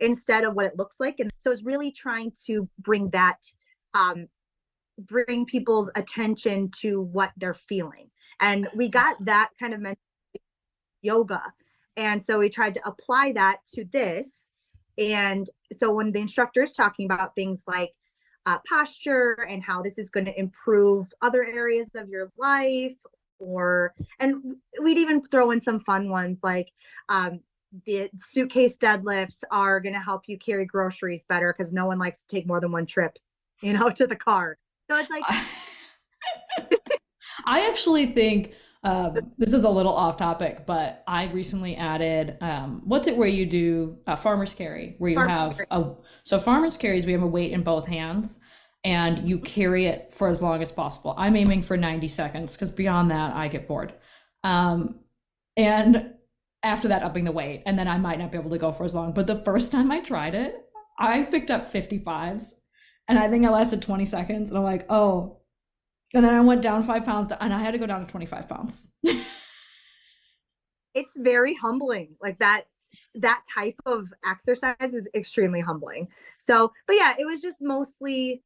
instead 0.00 0.44
of 0.44 0.54
what 0.54 0.66
it 0.66 0.78
looks 0.78 0.98
like 0.98 1.16
and 1.20 1.30
so 1.38 1.50
it's 1.50 1.62
really 1.62 1.92
trying 1.92 2.32
to 2.44 2.68
bring 2.78 3.08
that 3.10 3.38
um, 3.94 4.26
bring 4.98 5.46
people's 5.46 5.90
attention 5.94 6.70
to 6.80 7.02
what 7.02 7.32
they're 7.36 7.54
feeling 7.54 8.10
and 8.40 8.68
we 8.74 8.88
got 8.88 9.16
that 9.24 9.50
kind 9.58 9.72
of 9.72 9.80
mental 9.80 10.00
yoga. 11.06 11.42
And 11.96 12.22
so 12.22 12.38
we 12.38 12.50
tried 12.50 12.74
to 12.74 12.86
apply 12.86 13.32
that 13.32 13.58
to 13.74 13.84
this. 13.90 14.50
And 14.98 15.48
so 15.72 15.94
when 15.94 16.12
the 16.12 16.20
instructor 16.20 16.62
is 16.62 16.72
talking 16.72 17.06
about 17.06 17.34
things 17.34 17.64
like 17.66 17.92
uh, 18.46 18.58
posture 18.68 19.46
and 19.48 19.62
how 19.62 19.82
this 19.82 19.98
is 19.98 20.10
going 20.10 20.26
to 20.26 20.38
improve 20.38 21.06
other 21.22 21.44
areas 21.44 21.90
of 21.94 22.08
your 22.08 22.30
life, 22.38 22.96
or, 23.38 23.92
and 24.18 24.56
we'd 24.82 24.98
even 24.98 25.22
throw 25.28 25.50
in 25.50 25.60
some 25.60 25.80
fun 25.80 26.08
ones 26.08 26.38
like, 26.42 26.70
um, 27.08 27.40
the 27.84 28.08
suitcase 28.18 28.76
deadlifts 28.76 29.40
are 29.50 29.80
going 29.80 29.94
to 29.94 30.00
help 30.00 30.22
you 30.26 30.38
carry 30.38 30.64
groceries 30.64 31.24
better 31.28 31.52
because 31.56 31.72
no 31.72 31.86
one 31.86 31.98
likes 31.98 32.20
to 32.20 32.28
take 32.28 32.46
more 32.46 32.60
than 32.60 32.72
one 32.72 32.86
trip, 32.86 33.18
you 33.60 33.72
know, 33.72 33.90
to 33.96 34.06
the 34.06 34.16
car. 34.16 34.56
So 34.90 34.96
it's 34.96 35.10
like, 35.10 35.24
I 37.44 37.68
actually 37.68 38.06
think 38.06 38.52
um, 38.86 39.32
this 39.36 39.52
is 39.52 39.64
a 39.64 39.68
little 39.68 39.92
off 39.92 40.16
topic, 40.16 40.64
but 40.64 41.02
I 41.08 41.26
recently 41.26 41.74
added 41.74 42.38
um, 42.40 42.82
what's 42.84 43.08
it 43.08 43.16
where 43.16 43.26
you 43.26 43.44
do 43.44 43.98
a 44.06 44.16
farmer's 44.16 44.54
carry, 44.54 44.94
where 44.98 45.10
you 45.10 45.18
have 45.18 45.60
a 45.72 45.90
so 46.22 46.38
farmer's 46.38 46.76
carries 46.76 47.04
we 47.04 47.10
have 47.10 47.22
a 47.22 47.26
weight 47.26 47.50
in 47.50 47.62
both 47.62 47.86
hands 47.86 48.38
and 48.84 49.28
you 49.28 49.40
carry 49.40 49.86
it 49.86 50.14
for 50.14 50.28
as 50.28 50.40
long 50.40 50.62
as 50.62 50.70
possible. 50.70 51.16
I'm 51.18 51.34
aiming 51.34 51.62
for 51.62 51.76
90 51.76 52.06
seconds 52.06 52.54
because 52.54 52.70
beyond 52.70 53.10
that 53.10 53.34
I 53.34 53.48
get 53.48 53.66
bored. 53.66 53.92
Um, 54.44 55.00
and 55.56 56.12
after 56.62 56.86
that, 56.86 57.02
upping 57.02 57.24
the 57.24 57.32
weight, 57.32 57.64
and 57.66 57.76
then 57.76 57.88
I 57.88 57.98
might 57.98 58.20
not 58.20 58.30
be 58.30 58.38
able 58.38 58.50
to 58.50 58.58
go 58.58 58.70
for 58.70 58.84
as 58.84 58.94
long. 58.94 59.12
But 59.12 59.26
the 59.26 59.42
first 59.44 59.72
time 59.72 59.90
I 59.90 59.98
tried 59.98 60.36
it, 60.36 60.54
I 60.96 61.22
picked 61.22 61.50
up 61.50 61.72
55s, 61.72 62.52
and 63.08 63.18
I 63.18 63.28
think 63.28 63.44
I 63.44 63.50
lasted 63.50 63.82
20 63.82 64.04
seconds, 64.04 64.50
and 64.50 64.58
I'm 64.58 64.64
like, 64.64 64.86
oh, 64.88 65.40
and 66.14 66.24
then 66.24 66.34
I 66.34 66.40
went 66.40 66.62
down 66.62 66.82
five 66.82 67.04
pounds 67.04 67.28
to, 67.28 67.42
and 67.42 67.52
I 67.52 67.60
had 67.60 67.72
to 67.72 67.78
go 67.78 67.86
down 67.86 68.04
to 68.04 68.10
25 68.10 68.48
pounds. 68.48 68.92
it's 70.94 71.16
very 71.16 71.54
humbling. 71.54 72.16
Like 72.22 72.38
that, 72.38 72.64
that 73.16 73.42
type 73.52 73.76
of 73.84 74.06
exercise 74.24 74.94
is 74.94 75.08
extremely 75.14 75.60
humbling. 75.60 76.08
So, 76.38 76.72
but 76.86 76.96
yeah, 76.96 77.14
it 77.18 77.26
was 77.26 77.42
just 77.42 77.60
mostly 77.60 78.42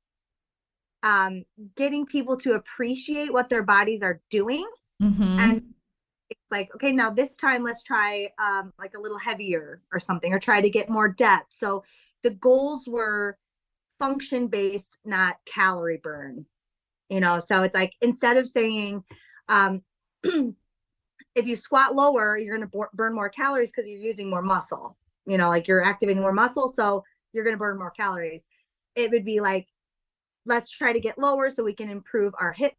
um, 1.02 1.44
getting 1.76 2.06
people 2.06 2.36
to 2.38 2.54
appreciate 2.54 3.32
what 3.32 3.48
their 3.48 3.62
bodies 3.62 4.02
are 4.02 4.20
doing. 4.30 4.66
Mm-hmm. 5.02 5.38
And 5.38 5.62
it's 6.30 6.50
like, 6.50 6.74
okay, 6.74 6.92
now 6.92 7.10
this 7.10 7.36
time 7.36 7.62
let's 7.62 7.82
try 7.82 8.30
um, 8.42 8.72
like 8.78 8.94
a 8.94 9.00
little 9.00 9.18
heavier 9.18 9.82
or 9.92 10.00
something, 10.00 10.32
or 10.32 10.38
try 10.38 10.60
to 10.60 10.70
get 10.70 10.88
more 10.88 11.08
depth. 11.08 11.48
So 11.52 11.84
the 12.22 12.30
goals 12.30 12.88
were 12.88 13.38
function 13.98 14.46
based, 14.46 14.98
not 15.04 15.36
calorie 15.44 16.00
burn 16.02 16.46
you 17.10 17.20
know 17.20 17.40
so 17.40 17.62
it's 17.62 17.74
like 17.74 17.92
instead 18.00 18.36
of 18.36 18.48
saying 18.48 19.04
um 19.48 19.82
if 20.24 21.46
you 21.46 21.54
squat 21.54 21.94
lower 21.94 22.38
you're 22.38 22.56
going 22.56 22.68
to 22.68 22.88
burn 22.94 23.14
more 23.14 23.28
calories 23.28 23.70
because 23.70 23.88
you're 23.88 23.98
using 23.98 24.30
more 24.30 24.42
muscle 24.42 24.96
you 25.26 25.36
know 25.36 25.48
like 25.48 25.68
you're 25.68 25.84
activating 25.84 26.22
more 26.22 26.32
muscle 26.32 26.68
so 26.68 27.04
you're 27.32 27.44
going 27.44 27.54
to 27.54 27.58
burn 27.58 27.78
more 27.78 27.90
calories 27.90 28.46
it 28.94 29.10
would 29.10 29.24
be 29.24 29.40
like 29.40 29.66
let's 30.46 30.70
try 30.70 30.92
to 30.92 31.00
get 31.00 31.18
lower 31.18 31.50
so 31.50 31.62
we 31.62 31.74
can 31.74 31.90
improve 31.90 32.32
our 32.40 32.52
hip 32.52 32.72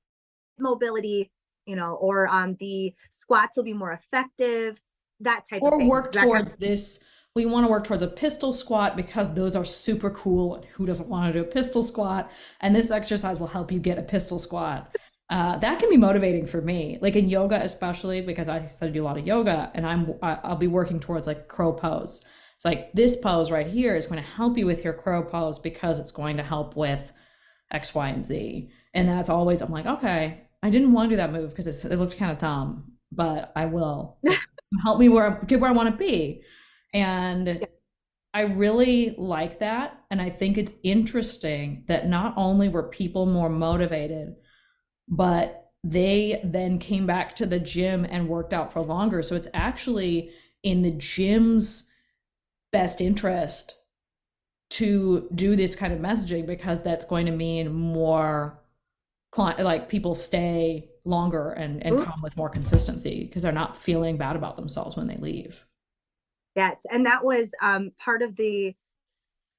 mobility 0.57 1.31
you 1.65 1.75
know 1.75 1.95
or 1.95 2.27
um 2.27 2.55
the 2.59 2.93
squats 3.11 3.55
will 3.55 3.63
be 3.63 3.73
more 3.73 3.91
effective 3.91 4.81
that 5.19 5.47
type 5.47 5.61
or 5.61 5.73
of 5.73 5.77
thing. 5.79 5.87
work 5.87 6.11
towards 6.11 6.53
this 6.53 7.03
we 7.35 7.45
want 7.45 7.65
to 7.65 7.71
work 7.71 7.85
towards 7.85 8.03
a 8.03 8.07
pistol 8.07 8.51
squat 8.51 8.97
because 8.97 9.33
those 9.33 9.55
are 9.55 9.63
super 9.63 10.09
cool. 10.09 10.55
And 10.55 10.65
who 10.65 10.85
doesn't 10.85 11.07
want 11.07 11.31
to 11.31 11.39
do 11.39 11.45
a 11.45 11.49
pistol 11.49 11.81
squat? 11.81 12.29
And 12.59 12.75
this 12.75 12.91
exercise 12.91 13.39
will 13.39 13.47
help 13.47 13.71
you 13.71 13.79
get 13.79 13.97
a 13.97 14.03
pistol 14.03 14.37
squat. 14.37 14.93
Uh, 15.29 15.57
that 15.59 15.79
can 15.79 15.89
be 15.89 15.95
motivating 15.95 16.45
for 16.45 16.61
me, 16.61 16.97
like 17.01 17.15
in 17.15 17.29
yoga, 17.29 17.55
especially 17.63 18.19
because 18.19 18.49
I 18.49 18.65
study 18.65 18.99
a 18.99 19.03
lot 19.03 19.17
of 19.17 19.25
yoga, 19.25 19.71
and 19.73 19.87
I'm 19.87 20.13
I'll 20.21 20.57
be 20.57 20.67
working 20.67 20.99
towards 20.99 21.25
like 21.25 21.47
crow 21.47 21.71
pose. 21.71 22.25
It's 22.57 22.65
like 22.65 22.91
this 22.91 23.15
pose 23.15 23.49
right 23.49 23.65
here 23.65 23.95
is 23.95 24.07
going 24.07 24.21
to 24.21 24.29
help 24.29 24.57
you 24.57 24.65
with 24.65 24.83
your 24.83 24.91
crow 24.91 25.23
pose 25.23 25.57
because 25.57 25.99
it's 25.99 26.11
going 26.11 26.35
to 26.35 26.43
help 26.43 26.75
with 26.75 27.13
X, 27.71 27.95
Y, 27.95 28.09
and 28.09 28.25
Z. 28.25 28.69
And 28.93 29.07
that's 29.07 29.29
always 29.29 29.61
I'm 29.61 29.71
like, 29.71 29.85
okay, 29.85 30.41
I 30.61 30.69
didn't 30.69 30.91
want 30.91 31.09
to 31.09 31.13
do 31.13 31.17
that 31.17 31.31
move 31.31 31.55
because 31.55 31.85
it 31.85 31.97
looked 31.97 32.17
kind 32.17 32.31
of 32.31 32.37
dumb, 32.37 32.91
but 33.09 33.53
I 33.55 33.67
will 33.67 34.17
help 34.83 34.99
me 34.99 35.07
where 35.07 35.39
get 35.47 35.61
where 35.61 35.69
I 35.69 35.73
want 35.73 35.89
to 35.89 35.95
be. 35.95 36.43
And 36.93 37.47
yeah. 37.47 37.65
I 38.33 38.41
really 38.41 39.13
like 39.17 39.59
that. 39.59 39.99
And 40.09 40.21
I 40.21 40.29
think 40.29 40.57
it's 40.57 40.73
interesting 40.83 41.83
that 41.87 42.07
not 42.07 42.33
only 42.37 42.69
were 42.69 42.83
people 42.83 43.25
more 43.25 43.49
motivated, 43.49 44.35
but 45.07 45.71
they 45.83 46.39
then 46.43 46.79
came 46.79 47.05
back 47.05 47.35
to 47.35 47.45
the 47.45 47.59
gym 47.59 48.05
and 48.05 48.29
worked 48.29 48.53
out 48.53 48.71
for 48.71 48.81
longer. 48.81 49.21
So 49.21 49.35
it's 49.35 49.47
actually 49.53 50.31
in 50.63 50.81
the 50.83 50.91
gym's 50.91 51.91
best 52.71 53.01
interest 53.01 53.75
to 54.71 55.27
do 55.35 55.55
this 55.55 55.75
kind 55.75 55.91
of 55.91 55.99
messaging 55.99 56.45
because 56.45 56.81
that's 56.81 57.03
going 57.03 57.25
to 57.25 57.31
mean 57.31 57.73
more 57.73 58.61
client 59.31 59.59
like 59.59 59.89
people 59.89 60.15
stay 60.15 60.89
longer 61.03 61.51
and, 61.51 61.85
and 61.85 62.03
come 62.03 62.21
with 62.21 62.37
more 62.37 62.49
consistency 62.49 63.25
because 63.25 63.43
they're 63.43 63.51
not 63.51 63.75
feeling 63.75 64.17
bad 64.17 64.35
about 64.35 64.55
themselves 64.55 64.95
when 64.95 65.07
they 65.07 65.17
leave. 65.17 65.65
Yes, 66.55 66.81
and 66.91 67.05
that 67.05 67.23
was 67.23 67.51
um, 67.61 67.91
part 67.97 68.21
of 68.21 68.35
the 68.35 68.75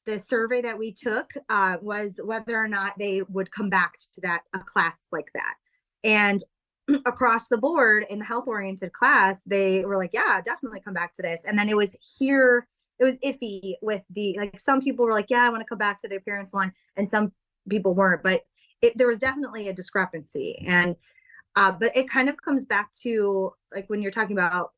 the 0.04 0.18
survey 0.18 0.61
that 0.61 0.76
we 0.78 0.92
took 0.92 1.32
uh, 1.49 1.76
was 1.80 2.20
whether 2.25 2.56
or 2.56 2.66
not 2.66 2.99
they 2.99 3.22
would 3.28 3.50
come 3.52 3.70
back 3.70 3.96
to 4.12 4.20
that 4.20 4.42
a 4.52 4.58
class 4.58 4.99
like 5.12 5.30
that. 5.34 5.54
And 6.02 6.42
across 7.06 7.46
the 7.49 7.56
board 7.56 8.04
in 8.11 8.18
the 8.18 8.25
health 8.25 8.49
oriented 8.49 8.92
class, 8.92 9.44
they 9.44 9.84
were 9.84 9.96
like, 9.96 10.11
"Yeah, 10.12 10.40
definitely 10.42 10.80
come 10.80 10.94
back 10.94 11.14
to 11.14 11.22
this." 11.22 11.42
And 11.46 11.58
then 11.58 11.68
it 11.68 11.76
was 11.76 11.96
here, 12.18 12.66
it 12.99 13.04
was 13.04 13.18
iffy 13.20 13.75
with 13.82 14.02
the 14.11 14.37
like. 14.38 14.58
Some 14.61 14.80
people 14.80 15.04
were 15.04 15.12
like, 15.12 15.30
"Yeah, 15.30 15.44
I 15.44 15.50
want 15.50 15.61
to 15.61 15.68
come 15.68 15.78
back 15.78 16.00
to 16.00 16.08
the 16.08 16.16
appearance 16.16 16.52
one," 16.52 16.72
and 16.96 17.08
some 17.08 17.32
people 17.68 17.94
weren't. 17.94 18.22
But 18.22 18.42
it, 18.82 18.99
there 18.99 19.06
was 19.06 19.18
definitely 19.18 19.68
a 19.68 19.72
discrepancy 19.72 20.62
and 20.66 20.96
uh, 21.54 21.70
but 21.72 21.96
it 21.96 22.08
kind 22.11 22.28
of 22.28 22.40
comes 22.42 22.64
back 22.66 22.92
to 23.02 23.52
like 23.75 23.88
when 23.88 24.02
you're 24.02 24.11
talking 24.11 24.37
about 24.37 24.72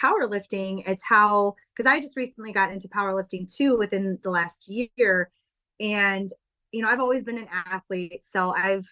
powerlifting 0.00 0.82
it's 0.86 1.04
how 1.04 1.54
because 1.74 1.90
i 1.90 2.00
just 2.00 2.16
recently 2.16 2.52
got 2.52 2.72
into 2.72 2.88
powerlifting 2.88 3.52
too 3.52 3.76
within 3.76 4.18
the 4.22 4.30
last 4.30 4.68
year 4.68 5.30
and 5.80 6.32
you 6.72 6.82
know 6.82 6.88
i've 6.88 7.00
always 7.00 7.24
been 7.24 7.38
an 7.38 7.48
athlete 7.50 8.20
so 8.24 8.54
i've 8.56 8.86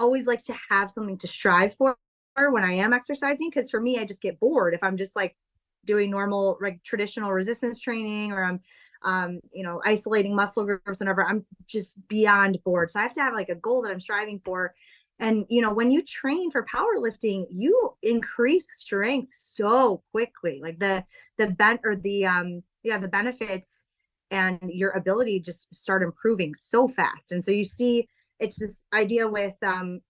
always 0.00 0.26
liked 0.26 0.46
to 0.46 0.56
have 0.70 0.90
something 0.90 1.18
to 1.18 1.28
strive 1.28 1.74
for 1.74 1.96
when 2.36 2.64
i 2.64 2.72
am 2.72 2.92
exercising 2.92 3.50
because 3.50 3.70
for 3.70 3.80
me 3.80 3.98
i 3.98 4.04
just 4.04 4.22
get 4.22 4.40
bored 4.40 4.74
if 4.74 4.82
i'm 4.82 4.96
just 4.96 5.14
like 5.14 5.36
doing 5.84 6.10
normal 6.10 6.58
like 6.60 6.82
traditional 6.82 7.32
resistance 7.32 7.80
training 7.80 8.32
or 8.32 8.44
i'm 8.44 8.60
um, 9.04 9.40
you 9.52 9.62
know, 9.62 9.80
isolating 9.84 10.34
muscle 10.34 10.64
groups, 10.64 11.00
whenever 11.00 11.24
I'm 11.24 11.44
just 11.66 11.96
beyond 12.08 12.58
bored. 12.64 12.90
So 12.90 13.00
I 13.00 13.02
have 13.02 13.12
to 13.14 13.20
have 13.20 13.34
like 13.34 13.48
a 13.48 13.54
goal 13.54 13.82
that 13.82 13.90
I'm 13.90 14.00
striving 14.00 14.40
for. 14.44 14.74
And 15.22 15.46
you 15.48 15.62
know, 15.62 15.72
when 15.72 15.92
you 15.92 16.02
train 16.02 16.50
for 16.50 16.66
powerlifting, 16.66 17.46
you 17.48 17.94
increase 18.02 18.72
strength 18.72 19.32
so 19.32 20.02
quickly. 20.10 20.60
Like 20.60 20.80
the 20.80 21.04
the 21.38 21.46
bent 21.46 21.80
or 21.84 21.94
the 21.94 22.26
um 22.26 22.62
yeah, 22.82 22.98
the 22.98 23.08
benefits 23.08 23.86
and 24.32 24.58
your 24.64 24.90
ability 24.90 25.38
just 25.38 25.72
start 25.72 26.02
improving 26.02 26.54
so 26.56 26.88
fast. 26.88 27.30
And 27.30 27.44
so 27.44 27.52
you 27.52 27.64
see 27.64 28.08
it's 28.40 28.58
this 28.58 28.82
idea 28.92 29.28
with 29.28 29.54
um 29.62 30.00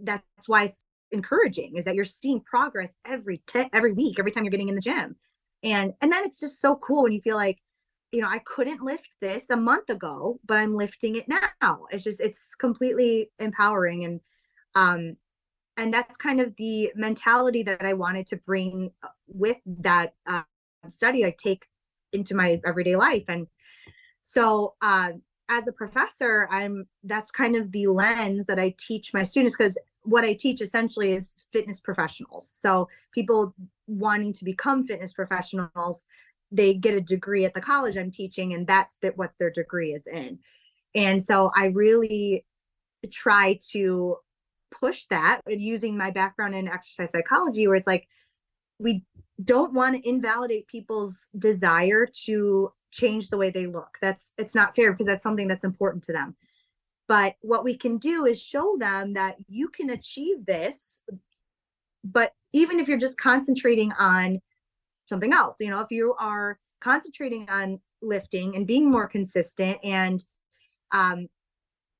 that's 0.00 0.48
why 0.48 0.64
it's 0.64 0.84
encouraging 1.12 1.76
is 1.76 1.84
that 1.84 1.94
you're 1.94 2.04
seeing 2.06 2.40
progress 2.40 2.94
every 3.06 3.42
te- 3.46 3.68
every 3.74 3.92
week, 3.92 4.18
every 4.18 4.32
time 4.32 4.44
you're 4.44 4.50
getting 4.50 4.70
in 4.70 4.76
the 4.76 4.80
gym. 4.80 5.16
And 5.62 5.92
and 6.00 6.10
then 6.10 6.24
it's 6.24 6.40
just 6.40 6.58
so 6.60 6.76
cool 6.76 7.02
when 7.02 7.12
you 7.12 7.20
feel 7.20 7.36
like 7.36 7.58
you 8.12 8.20
know, 8.22 8.28
I 8.28 8.38
couldn't 8.46 8.80
lift 8.80 9.10
this 9.20 9.50
a 9.50 9.56
month 9.56 9.90
ago, 9.90 10.38
but 10.46 10.56
I'm 10.58 10.74
lifting 10.76 11.16
it 11.16 11.28
now. 11.28 11.86
It's 11.90 12.04
just 12.04 12.20
it's 12.20 12.54
completely 12.54 13.30
empowering 13.38 14.04
and 14.04 14.20
um 14.74 15.16
and 15.76 15.92
that's 15.92 16.16
kind 16.16 16.40
of 16.40 16.54
the 16.56 16.92
mentality 16.94 17.64
that 17.64 17.82
I 17.82 17.94
wanted 17.94 18.28
to 18.28 18.36
bring 18.36 18.92
with 19.26 19.60
that 19.66 20.14
uh, 20.26 20.42
study 20.88 21.24
I 21.24 21.34
take 21.36 21.66
into 22.12 22.34
my 22.34 22.60
everyday 22.64 22.96
life 22.96 23.24
and 23.28 23.46
so 24.22 24.74
uh, 24.80 25.12
as 25.48 25.68
a 25.68 25.72
professor 25.72 26.48
I'm 26.50 26.86
that's 27.02 27.30
kind 27.30 27.56
of 27.56 27.72
the 27.72 27.88
lens 27.88 28.46
that 28.46 28.58
I 28.58 28.74
teach 28.78 29.12
my 29.12 29.22
students 29.22 29.56
because 29.56 29.78
what 30.02 30.24
I 30.24 30.34
teach 30.34 30.60
essentially 30.60 31.12
is 31.12 31.34
fitness 31.50 31.80
professionals. 31.80 32.50
So 32.50 32.88
people 33.12 33.54
wanting 33.86 34.34
to 34.34 34.44
become 34.44 34.86
fitness 34.86 35.14
professionals 35.14 36.04
they 36.54 36.74
get 36.74 36.94
a 36.94 37.00
degree 37.00 37.44
at 37.44 37.52
the 37.52 37.60
college 37.60 37.96
I'm 37.96 38.12
teaching, 38.12 38.54
and 38.54 38.66
that's 38.66 38.98
that 38.98 39.18
what 39.18 39.32
their 39.38 39.50
degree 39.50 39.92
is 39.92 40.06
in. 40.06 40.38
And 40.94 41.20
so 41.22 41.50
I 41.56 41.66
really 41.66 42.44
try 43.10 43.58
to 43.70 44.16
push 44.78 45.06
that 45.10 45.40
using 45.46 45.96
my 45.96 46.10
background 46.10 46.54
in 46.54 46.68
exercise 46.68 47.10
psychology, 47.10 47.66
where 47.66 47.76
it's 47.76 47.86
like 47.86 48.08
we 48.78 49.04
don't 49.44 49.74
want 49.74 49.96
to 49.96 50.08
invalidate 50.08 50.66
people's 50.66 51.28
desire 51.38 52.06
to 52.24 52.72
change 52.90 53.28
the 53.28 53.36
way 53.36 53.50
they 53.50 53.66
look. 53.66 53.98
That's 54.00 54.32
it's 54.38 54.54
not 54.54 54.76
fair 54.76 54.92
because 54.92 55.06
that's 55.06 55.22
something 55.22 55.48
that's 55.48 55.64
important 55.64 56.04
to 56.04 56.12
them. 56.12 56.36
But 57.06 57.34
what 57.40 57.64
we 57.64 57.76
can 57.76 57.98
do 57.98 58.24
is 58.26 58.42
show 58.42 58.76
them 58.78 59.12
that 59.14 59.36
you 59.48 59.68
can 59.68 59.90
achieve 59.90 60.46
this, 60.46 61.02
but 62.02 62.32
even 62.52 62.80
if 62.80 62.88
you're 62.88 62.98
just 62.98 63.18
concentrating 63.18 63.92
on 63.98 64.40
something 65.06 65.32
else. 65.32 65.56
You 65.60 65.70
know, 65.70 65.80
if 65.80 65.90
you 65.90 66.14
are 66.18 66.58
concentrating 66.80 67.48
on 67.48 67.80
lifting 68.02 68.56
and 68.56 68.66
being 68.66 68.90
more 68.90 69.08
consistent 69.08 69.78
and 69.82 70.22
um 70.92 71.26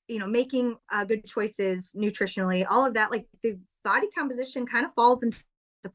you 0.08 0.18
know 0.18 0.26
making 0.26 0.76
uh, 0.92 1.04
good 1.04 1.24
choices 1.24 1.90
nutritionally 1.96 2.66
all 2.68 2.84
of 2.84 2.94
that 2.94 3.10
like 3.10 3.26
the 3.42 3.58
body 3.84 4.08
composition 4.16 4.66
kind 4.66 4.86
of 4.86 4.94
falls 4.94 5.22
into 5.22 5.38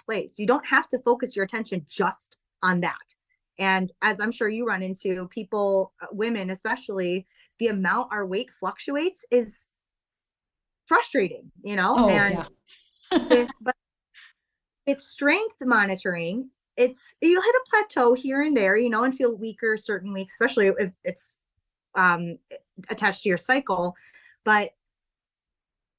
place. 0.06 0.36
You 0.38 0.46
don't 0.46 0.66
have 0.68 0.88
to 0.89 1.00
focus 1.00 1.36
your 1.36 1.46
attention 1.46 1.84
just 1.89 2.38
on 2.62 2.81
that. 2.81 3.16
And 3.57 3.92
as 4.01 4.20
i'm 4.20 4.31
sure 4.31 4.48
you 4.48 4.66
run 4.66 4.83
into 4.83 5.27
people 5.27 5.94
uh, 6.01 6.07
women 6.12 6.50
especially 6.50 7.27
the 7.60 7.68
amount 7.68 8.14
our 8.14 8.25
weight 8.25 8.50
fluctuates 8.57 9.25
is 9.31 9.68
frustrating 10.86 11.51
you 11.64 11.75
know? 11.75 11.96
Oh, 11.98 12.10
and 12.10 12.38
yeah. 12.38 13.18
with, 13.29 13.50
but 13.62 13.75
it's 14.90 15.07
strength 15.07 15.55
monitoring. 15.62 16.50
It's 16.77 17.14
you'll 17.22 17.42
hit 17.42 17.55
a 17.55 17.70
plateau 17.70 18.14
here 18.14 18.42
and 18.42 18.55
there, 18.55 18.75
you 18.77 18.90
know, 18.90 19.03
and 19.03 19.16
feel 19.16 19.36
weaker 19.36 19.77
certain 19.77 20.14
weeks, 20.14 20.33
especially 20.33 20.72
if 20.79 20.92
it's 21.03 21.38
um, 21.96 22.38
attached 22.90 23.24
to 23.24 23.30
your 23.30 23.38
cycle. 23.38 23.96
But 24.44 24.72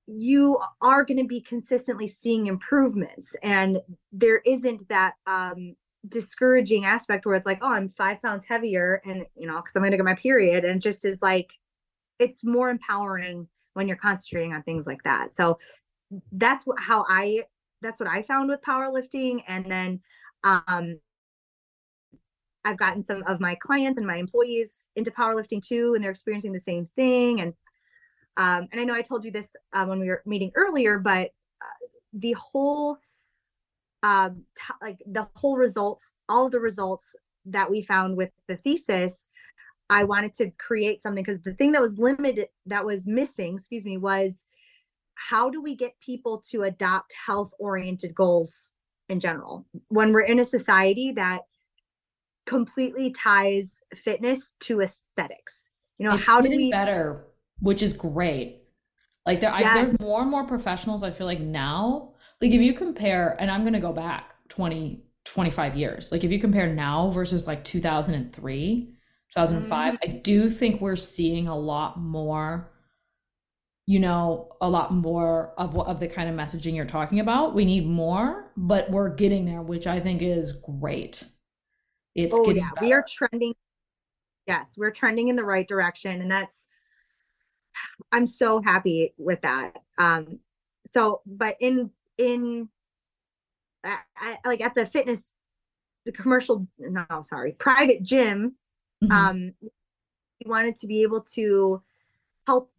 you 0.07 0.59
are 0.81 1.05
going 1.05 1.19
to 1.19 1.27
be 1.27 1.41
consistently 1.41 2.09
seeing 2.09 2.47
improvements, 2.47 3.35
and 3.43 3.81
there 4.13 4.41
isn't 4.45 4.89
that 4.89 5.15
um, 5.27 5.77
discouraging 6.09 6.85
aspect 6.85 7.27
where 7.27 7.37
it's 7.37 7.47
like, 7.47 7.59
oh, 7.63 7.73
I'm 7.73 7.89
five 7.89 8.21
pounds 8.23 8.45
heavier, 8.47 9.01
and 9.05 9.27
you 9.37 9.47
know, 9.47 9.57
because 9.57 9.77
I'm 9.77 9.83
going 9.83 9.93
to 9.93 9.97
get 9.97 10.05
my 10.05 10.15
period, 10.17 10.65
and 10.65 10.83
just 10.83 11.05
is 11.05 11.23
like, 11.23 11.51
it's 12.19 12.43
more 12.43 12.71
empowering 12.71 13.47
when 13.75 13.87
you're 13.87 13.97
concentrating 13.97 14.53
on 14.53 14.63
things 14.63 14.87
like 14.87 15.03
that. 15.05 15.33
So 15.33 15.59
that's 16.33 16.67
what 16.67 16.81
how 16.81 17.05
I 17.09 17.45
that's 17.83 18.01
what 18.01 18.09
I 18.09 18.23
found 18.23 18.49
with 18.49 18.63
powerlifting, 18.63 19.43
and 19.47 19.71
then 19.71 20.01
um, 20.43 20.99
I've 22.65 22.79
gotten 22.79 23.03
some 23.03 23.23
of 23.25 23.41
my 23.41 23.55
clients 23.57 23.99
and 23.99 24.07
my 24.07 24.17
employees 24.17 24.87
into 24.97 25.11
powerlifting 25.11 25.63
too, 25.63 25.95
and 25.95 26.03
they're 26.03 26.11
experiencing 26.11 26.53
the 26.53 26.61
same 26.61 26.89
thing. 26.97 27.41
And 27.41 27.55
um, 28.37 28.69
and 28.73 28.81
I 28.81 28.85
know 28.85 28.95
I 28.95 29.03
told 29.03 29.25
you 29.25 29.31
this 29.31 29.55
uh, 29.73 29.85
when 29.87 30.01
we 30.01 30.09
were 30.09 30.23
meeting 30.25 30.51
earlier, 30.55 30.99
but 30.99 31.31
uh, 31.61 31.87
the 32.13 32.33
whole 32.33 32.99
um, 34.03 34.45
t- 34.57 34.75
like 34.81 34.99
the 35.07 35.29
whole 35.35 35.57
results, 35.57 36.13
all 36.29 36.47
of 36.47 36.53
the 36.53 36.61
results 36.61 37.15
that 37.47 37.71
we 37.71 37.83
found 37.83 38.17
with 38.17 38.31
the 38.49 38.57
thesis, 38.57 39.29
I 39.91 40.05
wanted 40.05 40.35
to 40.37 40.51
create 40.53 41.03
something 41.03 41.25
because 41.25 41.43
the 41.43 41.55
thing 41.55 41.73
that 41.73 41.83
was 41.83 41.99
limited, 41.99 42.49
that 42.67 42.85
was 42.85 43.07
missing, 43.07 43.57
excuse 43.57 43.85
me, 43.85 43.99
was 43.99 44.47
how 45.15 45.51
do 45.51 45.61
we 45.61 45.75
get 45.75 46.01
people 46.01 46.43
to 46.51 46.63
adopt 46.63 47.13
health 47.27 47.53
oriented 47.59 48.15
goals 48.15 48.73
in 49.09 49.21
general. 49.21 49.67
When 49.89 50.13
we're 50.13 50.21
in 50.21 50.39
a 50.39 50.45
society 50.45 51.13
that 51.13 51.43
completely 52.51 53.13
ties 53.13 53.81
fitness 53.95 54.55
to 54.59 54.81
aesthetics, 54.81 55.71
you 55.99 56.07
know, 56.07 56.17
it's 56.17 56.27
how 56.27 56.41
do 56.41 56.49
we 56.49 56.71
better, 56.71 57.25
which 57.61 57.81
is 57.81 57.93
great. 57.93 58.65
Like 59.25 59.41
there, 59.41 59.53
yes. 59.57 59.77
I, 59.77 59.85
there's 59.85 60.01
more 60.01 60.21
and 60.23 60.31
more 60.31 60.45
professionals. 60.45 61.05
I 61.05 61.13
feel 61.13 61.29
like 61.29 61.39
now, 61.39 62.15
like 62.41 62.51
if 62.51 62.61
you 62.61 62.75
compare, 62.75 63.37
and 63.39 63.51
I'm 63.51 63.63
gonna 63.63 63.81
go 63.81 63.93
back 63.93 64.35
20, 64.49 65.01
25 65.25 65.77
years. 65.77 66.11
Like 66.11 66.25
if 66.25 66.33
you 66.33 66.41
compare 66.41 66.67
now 66.67 67.11
versus 67.11 67.47
like 67.47 67.63
2003, 67.63 68.97
2005, 69.35 69.95
mm-hmm. 69.95 69.97
I 70.03 70.13
do 70.19 70.49
think 70.49 70.81
we're 70.81 70.97
seeing 70.97 71.47
a 71.47 71.57
lot 71.57 72.01
more 72.01 72.73
you 73.87 73.99
know 73.99 74.49
a 74.61 74.69
lot 74.69 74.93
more 74.93 75.53
of 75.57 75.77
of 75.77 75.99
the 75.99 76.07
kind 76.07 76.29
of 76.29 76.37
messaging 76.37 76.77
you're 76.77 76.85
talking 76.85 77.19
about 77.19 77.55
we 77.55 77.65
need 77.65 77.87
more 77.87 78.53
but 78.57 78.89
we're 78.91 79.09
getting 79.09 79.47
there 79.47 79.63
which 79.63 79.87
i 79.87 79.99
think 79.99 80.23
is 80.23 80.53
great 80.53 81.25
it's 82.15 82.37
oh, 82.37 82.51
yeah 82.51 82.71
better. 82.75 82.87
we 82.87 82.93
are 82.93 83.05
trending 83.09 83.55
yes 84.47 84.75
we're 84.77 84.91
trending 84.91 85.29
in 85.29 85.37
the 85.37 85.45
right 85.45 85.69
direction 85.69 86.21
and 86.21 86.31
that's 86.31 86.67
i'm 88.13 88.27
so 88.27 88.61
happy 88.61 89.15
with 89.17 89.41
that 89.43 89.77
um 89.99 90.39
so 90.87 91.21
but 91.27 91.57
in 91.61 91.91
in 92.19 92.69
I, 93.83 94.39
like 94.45 94.61
at 94.61 94.75
the 94.75 94.85
fitness 94.85 95.33
the 96.05 96.13
commercial 96.13 96.67
no 96.79 97.05
sorry 97.23 97.53
private 97.53 98.03
gym 98.03 98.57
mm-hmm. 99.03 99.13
um 99.13 99.55
we 99.63 100.51
wanted 100.51 100.79
to 100.79 100.87
be 100.87 101.03
able 101.03 101.23
to 101.35 101.83
help 102.47 102.73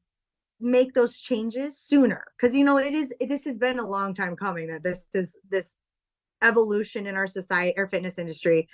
make 0.59 0.93
those 0.93 1.19
changes 1.19 1.77
sooner 1.77 2.25
because 2.37 2.55
you 2.55 2.63
know 2.63 2.77
it 2.77 2.93
is 2.93 3.13
this 3.27 3.45
has 3.45 3.57
been 3.57 3.79
a 3.79 3.87
long 3.87 4.13
time 4.13 4.35
coming 4.35 4.67
that 4.67 4.83
this 4.83 5.07
is 5.13 5.37
this 5.49 5.75
evolution 6.43 7.07
in 7.07 7.15
our 7.15 7.27
society 7.27 7.75
our 7.77 7.87
fitness 7.87 8.19
industry 8.19 8.67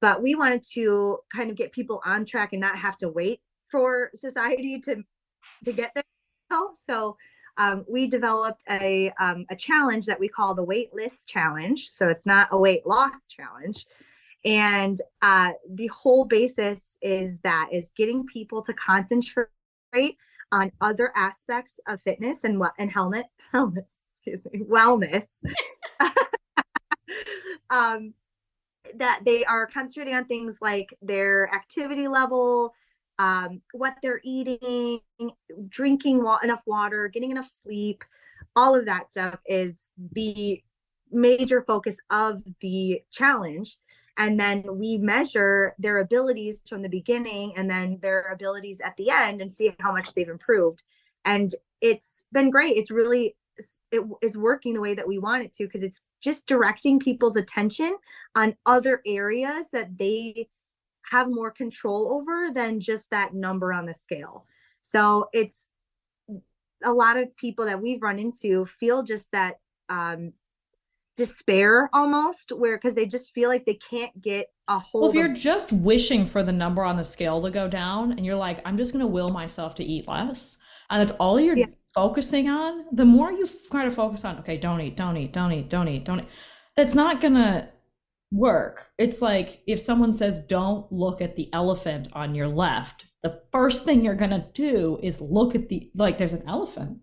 but 0.00 0.22
we 0.22 0.34
wanted 0.34 0.62
to 0.72 1.18
kind 1.34 1.50
of 1.50 1.56
get 1.56 1.72
people 1.72 2.00
on 2.04 2.24
track 2.24 2.52
and 2.52 2.60
not 2.60 2.78
have 2.78 2.96
to 2.98 3.08
wait 3.08 3.40
for 3.70 4.10
society 4.14 4.80
to 4.80 5.02
to 5.64 5.72
get 5.72 5.92
there 5.94 6.04
so 6.74 7.16
um, 7.58 7.84
we 7.88 8.06
developed 8.06 8.62
a 8.70 9.12
um, 9.18 9.46
a 9.50 9.56
challenge 9.56 10.06
that 10.06 10.20
we 10.20 10.28
call 10.28 10.54
the 10.54 10.62
weightless 10.62 11.24
challenge. 11.24 11.90
So 11.92 12.08
it's 12.08 12.26
not 12.26 12.48
a 12.52 12.58
weight 12.58 12.86
loss 12.86 13.28
challenge. 13.28 13.86
And 14.44 15.00
uh, 15.22 15.52
the 15.70 15.88
whole 15.88 16.24
basis 16.24 16.96
is 17.02 17.40
that 17.40 17.68
is 17.72 17.92
getting 17.96 18.26
people 18.26 18.62
to 18.62 18.72
concentrate 18.74 19.48
on 20.52 20.70
other 20.80 21.12
aspects 21.16 21.80
of 21.88 22.00
fitness 22.00 22.44
and 22.44 22.60
what 22.60 22.72
and 22.78 22.90
helmet 22.90 23.26
wellness, 23.54 24.02
excuse 24.24 24.46
me, 24.52 24.60
wellness. 24.60 25.42
um, 27.70 28.12
that 28.94 29.20
they 29.24 29.44
are 29.44 29.66
concentrating 29.66 30.14
on 30.14 30.24
things 30.26 30.58
like 30.60 30.96
their 31.02 31.52
activity 31.54 32.08
level, 32.08 32.74
um, 33.18 33.60
what 33.72 33.96
they're 34.02 34.20
eating, 34.24 35.00
drinking 35.68 36.22
wa- 36.22 36.38
enough 36.42 36.62
water, 36.66 37.08
getting 37.08 37.30
enough 37.30 37.48
sleep, 37.48 38.04
all 38.54 38.74
of 38.74 38.86
that 38.86 39.08
stuff 39.08 39.38
is 39.46 39.90
the 40.12 40.62
major 41.10 41.62
focus 41.62 41.96
of 42.10 42.42
the 42.60 43.02
challenge. 43.10 43.78
And 44.18 44.40
then 44.40 44.64
we 44.78 44.98
measure 44.98 45.74
their 45.78 45.98
abilities 45.98 46.62
from 46.66 46.82
the 46.82 46.88
beginning 46.88 47.54
and 47.56 47.70
then 47.70 47.98
their 48.00 48.32
abilities 48.32 48.80
at 48.80 48.96
the 48.96 49.10
end 49.10 49.40
and 49.40 49.52
see 49.52 49.74
how 49.78 49.92
much 49.92 50.14
they've 50.14 50.28
improved. 50.28 50.82
And 51.24 51.54
it's 51.80 52.26
been 52.32 52.50
great. 52.50 52.76
It's 52.76 52.90
really 52.90 53.36
it 53.90 54.02
is 54.22 54.36
working 54.36 54.74
the 54.74 54.80
way 54.80 54.94
that 54.94 55.06
we 55.06 55.18
want 55.18 55.44
it 55.44 55.54
to 55.54 55.64
because 55.64 55.82
it's 55.82 56.04
just 56.22 56.46
directing 56.46 56.98
people's 56.98 57.36
attention 57.36 57.96
on 58.34 58.56
other 58.66 59.00
areas 59.06 59.68
that 59.72 59.96
they 59.98 60.48
have 61.10 61.28
more 61.28 61.50
control 61.50 62.12
over 62.12 62.50
than 62.52 62.80
just 62.80 63.10
that 63.10 63.34
number 63.34 63.72
on 63.72 63.86
the 63.86 63.94
scale. 63.94 64.44
So 64.82 65.28
it's 65.32 65.70
a 66.84 66.92
lot 66.92 67.16
of 67.16 67.36
people 67.36 67.64
that 67.64 67.80
we've 67.80 68.02
run 68.02 68.18
into 68.18 68.66
feel 68.66 69.02
just 69.02 69.30
that 69.32 69.56
um, 69.88 70.32
despair 71.16 71.88
almost 71.92 72.52
where 72.52 72.76
because 72.76 72.94
they 72.94 73.06
just 73.06 73.32
feel 73.32 73.48
like 73.48 73.64
they 73.64 73.78
can't 73.90 74.20
get 74.20 74.48
a 74.68 74.78
hold 74.78 75.02
well 75.02 75.10
if 75.10 75.16
you're 75.16 75.32
of- 75.32 75.38
just 75.38 75.72
wishing 75.72 76.26
for 76.26 76.42
the 76.42 76.52
number 76.52 76.84
on 76.84 76.96
the 76.96 77.04
scale 77.04 77.40
to 77.40 77.50
go 77.50 77.66
down 77.66 78.12
and 78.12 78.26
you're 78.26 78.36
like 78.36 78.60
i'm 78.66 78.76
just 78.76 78.92
going 78.92 79.02
to 79.02 79.06
will 79.06 79.30
myself 79.30 79.74
to 79.74 79.82
eat 79.82 80.06
less 80.06 80.58
and 80.90 81.00
that's 81.00 81.12
all 81.18 81.40
you're 81.40 81.56
Yeah. 81.56 81.66
Focusing 81.96 82.48
on 82.48 82.84
the 82.92 83.04
more 83.04 83.32
you 83.32 83.48
kind 83.72 83.88
of 83.88 83.94
focus 83.94 84.24
on 84.24 84.38
okay 84.38 84.56
don't 84.56 84.80
eat 84.80 84.96
don't 84.96 85.16
eat 85.16 85.32
don't 85.32 85.50
eat 85.50 85.68
don't 85.68 85.88
eat 85.88 86.04
don't 86.04 86.20
eat 86.20 86.28
that's 86.76 86.94
not 86.94 87.20
to 87.34 87.68
work 88.30 88.90
it's 88.98 89.20
like 89.20 89.62
if 89.66 89.80
someone 89.80 90.12
says 90.12 90.38
don't 90.40 90.92
look 90.92 91.20
at 91.20 91.34
the 91.34 91.52
elephant 91.52 92.06
on 92.12 92.34
your 92.34 92.48
left 92.48 93.06
the 93.24 93.40
first 93.50 93.84
thing 93.84 94.04
you're 94.04 94.14
to 94.30 94.46
do 94.52 94.98
is 95.02 95.20
look 95.20 95.54
at 95.54 95.68
the 95.68 95.90
like 95.94 96.18
there's 96.18 96.32
an 96.32 96.46
elephant 96.46 96.98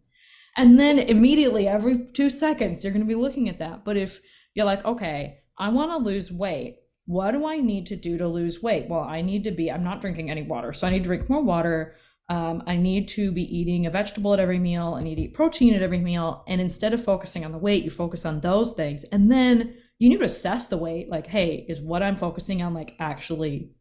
and 0.56 0.80
then 0.80 1.00
immediately 1.00 1.68
every 1.68 2.06
two 2.14 2.30
seconds, 2.30 2.84
you're 2.84 2.94
to 3.06 3.08
be 3.08 3.16
looking 3.16 3.50
at 3.50 3.60
that. 3.60 3.84
But 3.84 3.98
if 3.98 4.22
you're 4.54 4.66
like, 4.66 4.86
okay, 4.86 5.40
I 5.58 5.70
want 5.70 5.92
to 5.92 5.98
lose 5.98 6.32
weight, 6.32 6.78
what 7.06 7.32
do 7.32 7.48
I 7.48 7.58
need 7.58 7.88
to 7.88 7.96
do 7.96 8.18
to 8.18 8.28
lose 8.28 8.62
weight? 8.62 8.88
Well, 8.88 9.02
I 9.02 9.22
need 9.22 9.44
to 9.46 9.52
be, 9.52 9.72
I'm 9.72 9.84
not 9.84 10.00
drinking 10.00 10.30
any 10.30 10.44
water. 10.44 10.72
So 10.72 10.88
I 10.88 10.92
need 10.92 11.04
to 11.04 11.10
drink 11.10 11.30
more 11.30 11.44
water. 11.44 11.96
Um, 12.30 12.64
I 12.66 12.78
need 12.78 13.08
to 13.10 13.32
be 13.32 13.44
eating 13.44 13.86
a 13.86 13.92
vegetable 13.92 14.34
at 14.34 14.40
every 14.40 14.60
meal. 14.60 14.96
I 14.98 15.04
need 15.04 15.16
to 15.16 15.22
eat 15.24 15.34
protein 15.34 15.74
at 15.74 15.82
every 15.82 16.00
meal. 16.00 16.44
And 16.48 16.62
instead 16.62 16.94
of 16.94 17.04
focusing 17.04 17.44
on 17.44 17.52
the 17.52 17.58
weight, 17.58 17.84
you 17.84 17.92
focus 17.92 18.26
on 18.26 18.40
those 18.40 18.74
things. 18.74 19.04
And 19.06 19.32
then 19.32 19.76
you 20.00 20.10
need 20.10 20.20
to 20.20 20.26
assess 20.26 20.68
the 20.68 20.78
weight 20.78 21.10
like, 21.10 21.28
hey, 21.28 21.66
is 21.68 21.82
what 21.82 22.02
I'm 22.02 22.16
focusing 22.16 22.62
on 22.62 22.74
like 22.74 22.96
actually 23.00 23.72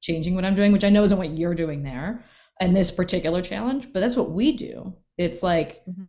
changing 0.00 0.34
what 0.34 0.44
I'm 0.44 0.54
doing, 0.54 0.72
which 0.72 0.84
I 0.84 0.90
know 0.90 1.02
isn't 1.02 1.18
what 1.18 1.36
you're 1.36 1.54
doing 1.54 1.82
there 1.82 2.24
and 2.58 2.74
this 2.74 2.90
particular 2.90 3.42
challenge, 3.42 3.92
but 3.92 4.00
that's 4.00 4.16
what 4.16 4.30
we 4.30 4.52
do. 4.52 4.94
It's 5.18 5.42
like, 5.42 5.82
Mhm 5.88 6.08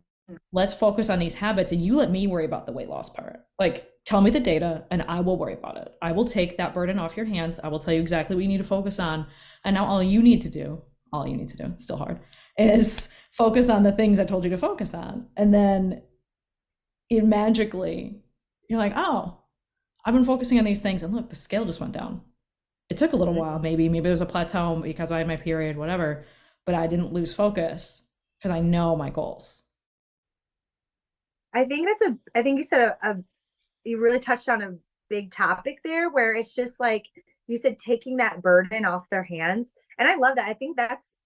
let's 0.52 0.74
focus 0.74 1.10
on 1.10 1.18
these 1.18 1.34
habits 1.34 1.72
and 1.72 1.84
you 1.84 1.96
let 1.96 2.10
me 2.10 2.26
worry 2.26 2.44
about 2.44 2.66
the 2.66 2.72
weight 2.72 2.88
loss 2.88 3.10
part. 3.10 3.40
Like, 3.58 3.90
tell 4.04 4.20
me 4.20 4.30
the 4.30 4.40
data 4.40 4.84
and 4.90 5.02
I 5.02 5.20
will 5.20 5.38
worry 5.38 5.54
about 5.54 5.76
it. 5.76 5.94
I 6.00 6.12
will 6.12 6.24
take 6.24 6.56
that 6.56 6.74
burden 6.74 6.98
off 6.98 7.16
your 7.16 7.26
hands. 7.26 7.60
I 7.62 7.68
will 7.68 7.78
tell 7.78 7.94
you 7.94 8.00
exactly 8.00 8.36
what 8.36 8.42
you 8.42 8.48
need 8.48 8.58
to 8.58 8.64
focus 8.64 8.98
on. 8.98 9.26
And 9.64 9.74
now 9.74 9.84
all 9.84 10.02
you 10.02 10.22
need 10.22 10.40
to 10.42 10.50
do, 10.50 10.82
all 11.12 11.26
you 11.26 11.36
need 11.36 11.48
to 11.48 11.56
do, 11.56 11.64
it's 11.66 11.84
still 11.84 11.96
hard, 11.96 12.20
is 12.58 13.10
focus 13.30 13.68
on 13.68 13.82
the 13.82 13.92
things 13.92 14.18
I 14.18 14.24
told 14.24 14.44
you 14.44 14.50
to 14.50 14.56
focus 14.58 14.94
on. 14.94 15.26
And 15.36 15.52
then 15.54 16.02
it 17.10 17.24
magically, 17.24 18.22
you're 18.68 18.78
like, 18.78 18.92
oh, 18.96 19.38
I've 20.04 20.14
been 20.14 20.24
focusing 20.24 20.58
on 20.58 20.64
these 20.64 20.80
things. 20.80 21.02
And 21.02 21.14
look, 21.14 21.30
the 21.30 21.36
scale 21.36 21.64
just 21.64 21.80
went 21.80 21.92
down. 21.92 22.22
It 22.90 22.98
took 22.98 23.12
a 23.12 23.16
little 23.16 23.34
Mhm. 23.34 23.38
while, 23.38 23.58
maybe. 23.58 23.88
Maybe 23.88 24.04
there 24.04 24.12
was 24.12 24.20
a 24.22 24.26
plateau 24.26 24.76
because 24.82 25.12
I 25.12 25.18
had 25.18 25.28
my 25.28 25.36
period, 25.36 25.76
whatever. 25.78 26.24
But 26.66 26.74
I 26.76 26.86
didn't 26.88 27.12
lose 27.12 27.34
focus 27.34 28.04
because 28.38 28.52
I 28.52 28.60
know 28.60 28.96
my 28.96 29.10
goals. 29.10 29.64
I 31.54 31.64
think 31.64 31.86
that's 31.88 32.02
a 32.02 32.18
I 32.38 32.42
think 32.42 32.58
you 32.58 32.64
said 32.64 32.80
a, 33.02 33.10
a 33.10 33.16
you 33.84 34.00
really 34.00 34.20
touched 34.20 34.48
on 34.48 34.62
a 34.62 34.76
big 35.10 35.32
topic 35.32 35.80
there 35.84 36.10
where 36.10 36.34
it's 36.34 36.54
just 36.54 36.80
like 36.80 37.06
you 37.48 37.58
said 37.58 37.78
taking 37.78 38.16
that 38.18 38.42
burden 38.42 38.84
off 38.84 39.10
their 39.10 39.24
hands. 39.24 39.72
And 39.98 40.08
I 40.08 40.16
love 40.16 40.36
that. 40.36 40.48
I 40.48 40.54
think 40.54 40.76
that's 40.76 41.16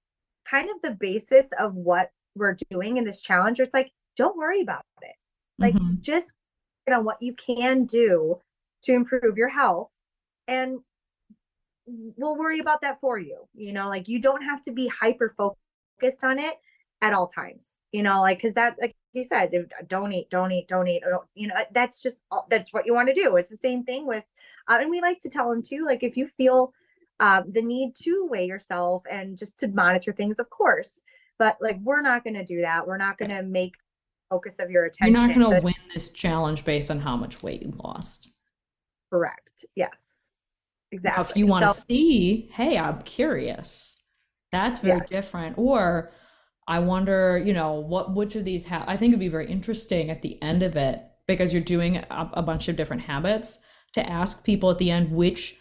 kind 0.48 0.68
of 0.70 0.82
the 0.82 0.92
basis 0.92 1.50
of 1.58 1.74
what 1.74 2.10
we're 2.34 2.56
doing 2.70 2.96
in 2.96 3.04
this 3.04 3.20
challenge. 3.20 3.60
It's 3.60 3.74
like, 3.74 3.92
don't 4.16 4.36
worry 4.36 4.60
about 4.60 4.84
it. 5.02 5.14
Like 5.58 5.74
Mhm. 5.74 6.00
just 6.00 6.36
you 6.86 6.92
know 6.94 7.00
what 7.00 7.20
you 7.22 7.34
can 7.34 7.84
do 7.84 8.40
to 8.82 8.92
improve 8.92 9.36
your 9.36 9.48
health 9.48 9.90
and 10.48 10.80
we'll 11.86 12.36
worry 12.36 12.58
about 12.60 12.80
that 12.82 13.00
for 13.00 13.18
you. 13.18 13.48
You 13.54 13.72
know, 13.72 13.88
like 13.88 14.08
you 14.08 14.20
don't 14.20 14.42
have 14.42 14.62
to 14.64 14.72
be 14.72 14.88
hyper 14.88 15.34
focused 15.36 16.24
on 16.24 16.38
it 16.38 16.56
at 17.02 17.12
all 17.12 17.28
times. 17.28 17.76
You 17.92 18.02
know, 18.02 18.20
like 18.20 18.38
because 18.38 18.54
that, 18.54 18.76
like 18.80 18.96
you 19.12 19.24
said, 19.24 19.52
don't 19.88 20.12
eat, 20.12 20.28
don't 20.30 20.52
eat, 20.52 20.68
don't 20.68 20.88
eat. 20.88 21.02
Don't, 21.08 21.26
you 21.34 21.48
know, 21.48 21.54
that's 21.72 22.02
just 22.02 22.18
that's 22.48 22.72
what 22.72 22.86
you 22.86 22.92
want 22.94 23.08
to 23.08 23.14
do. 23.14 23.36
It's 23.36 23.50
the 23.50 23.56
same 23.56 23.84
thing 23.84 24.06
with, 24.06 24.24
uh, 24.68 24.78
and 24.80 24.90
we 24.90 25.00
like 25.00 25.20
to 25.20 25.28
tell 25.30 25.50
them 25.50 25.62
too. 25.62 25.84
Like 25.86 26.02
if 26.02 26.16
you 26.16 26.26
feel 26.26 26.72
um, 27.20 27.44
the 27.52 27.62
need 27.62 27.94
to 28.02 28.26
weigh 28.30 28.46
yourself 28.46 29.02
and 29.10 29.36
just 29.38 29.56
to 29.58 29.68
monitor 29.68 30.12
things, 30.12 30.38
of 30.38 30.50
course. 30.50 31.00
But 31.38 31.56
like 31.60 31.78
we're 31.82 32.02
not 32.02 32.24
going 32.24 32.34
to 32.34 32.44
do 32.44 32.60
that. 32.62 32.86
We're 32.86 32.96
not 32.96 33.18
going 33.18 33.30
to 33.30 33.42
make 33.42 33.72
focus 34.30 34.58
of 34.58 34.70
your 34.70 34.84
attention. 34.86 35.14
You're 35.14 35.26
not 35.26 35.34
going 35.38 35.60
to 35.60 35.64
win 35.64 35.74
this 35.94 36.10
challenge 36.10 36.64
based 36.64 36.90
on 36.90 37.00
how 37.00 37.16
much 37.16 37.42
weight 37.42 37.62
you 37.62 37.72
lost. 37.82 38.30
correct. 39.12 39.64
Yes, 39.76 40.28
Now, 40.92 40.96
exactly. 40.96 41.30
if 41.30 41.36
you 41.36 41.46
want 41.46 41.62
to 41.62 41.68
So- 41.68 41.80
see, 41.82 42.50
hey, 42.52 42.76
I'm 42.76 43.00
curious, 43.02 44.04
that's 44.52 44.80
very 44.80 44.98
Yes. 44.98 45.08
different. 45.08 45.56
Or 45.58 46.12
I 46.68 46.80
wonder, 46.80 47.38
you 47.38 47.52
know, 47.52 47.74
what 47.74 48.14
which 48.14 48.34
of 48.34 48.44
these 48.44 48.66
ha 48.66 48.84
I 48.86 48.96
think 48.96 49.10
it'd 49.10 49.20
be 49.20 49.28
very 49.28 49.46
interesting 49.50 50.10
at 50.10 50.22
the 50.22 50.42
end 50.42 50.62
of 50.64 50.76
it 50.76 51.00
because 51.28 51.52
you're 51.52 51.62
doing 51.62 51.96
a, 51.98 52.30
a 52.34 52.42
bunch 52.42 52.68
of 52.68 52.76
different 52.76 53.02
habits 53.02 53.60
to 53.96 54.08
ask 54.08 54.44
people 54.44 54.70
at 54.70 54.78
the 54.78 54.90
end 54.90 55.10
which 55.10 55.56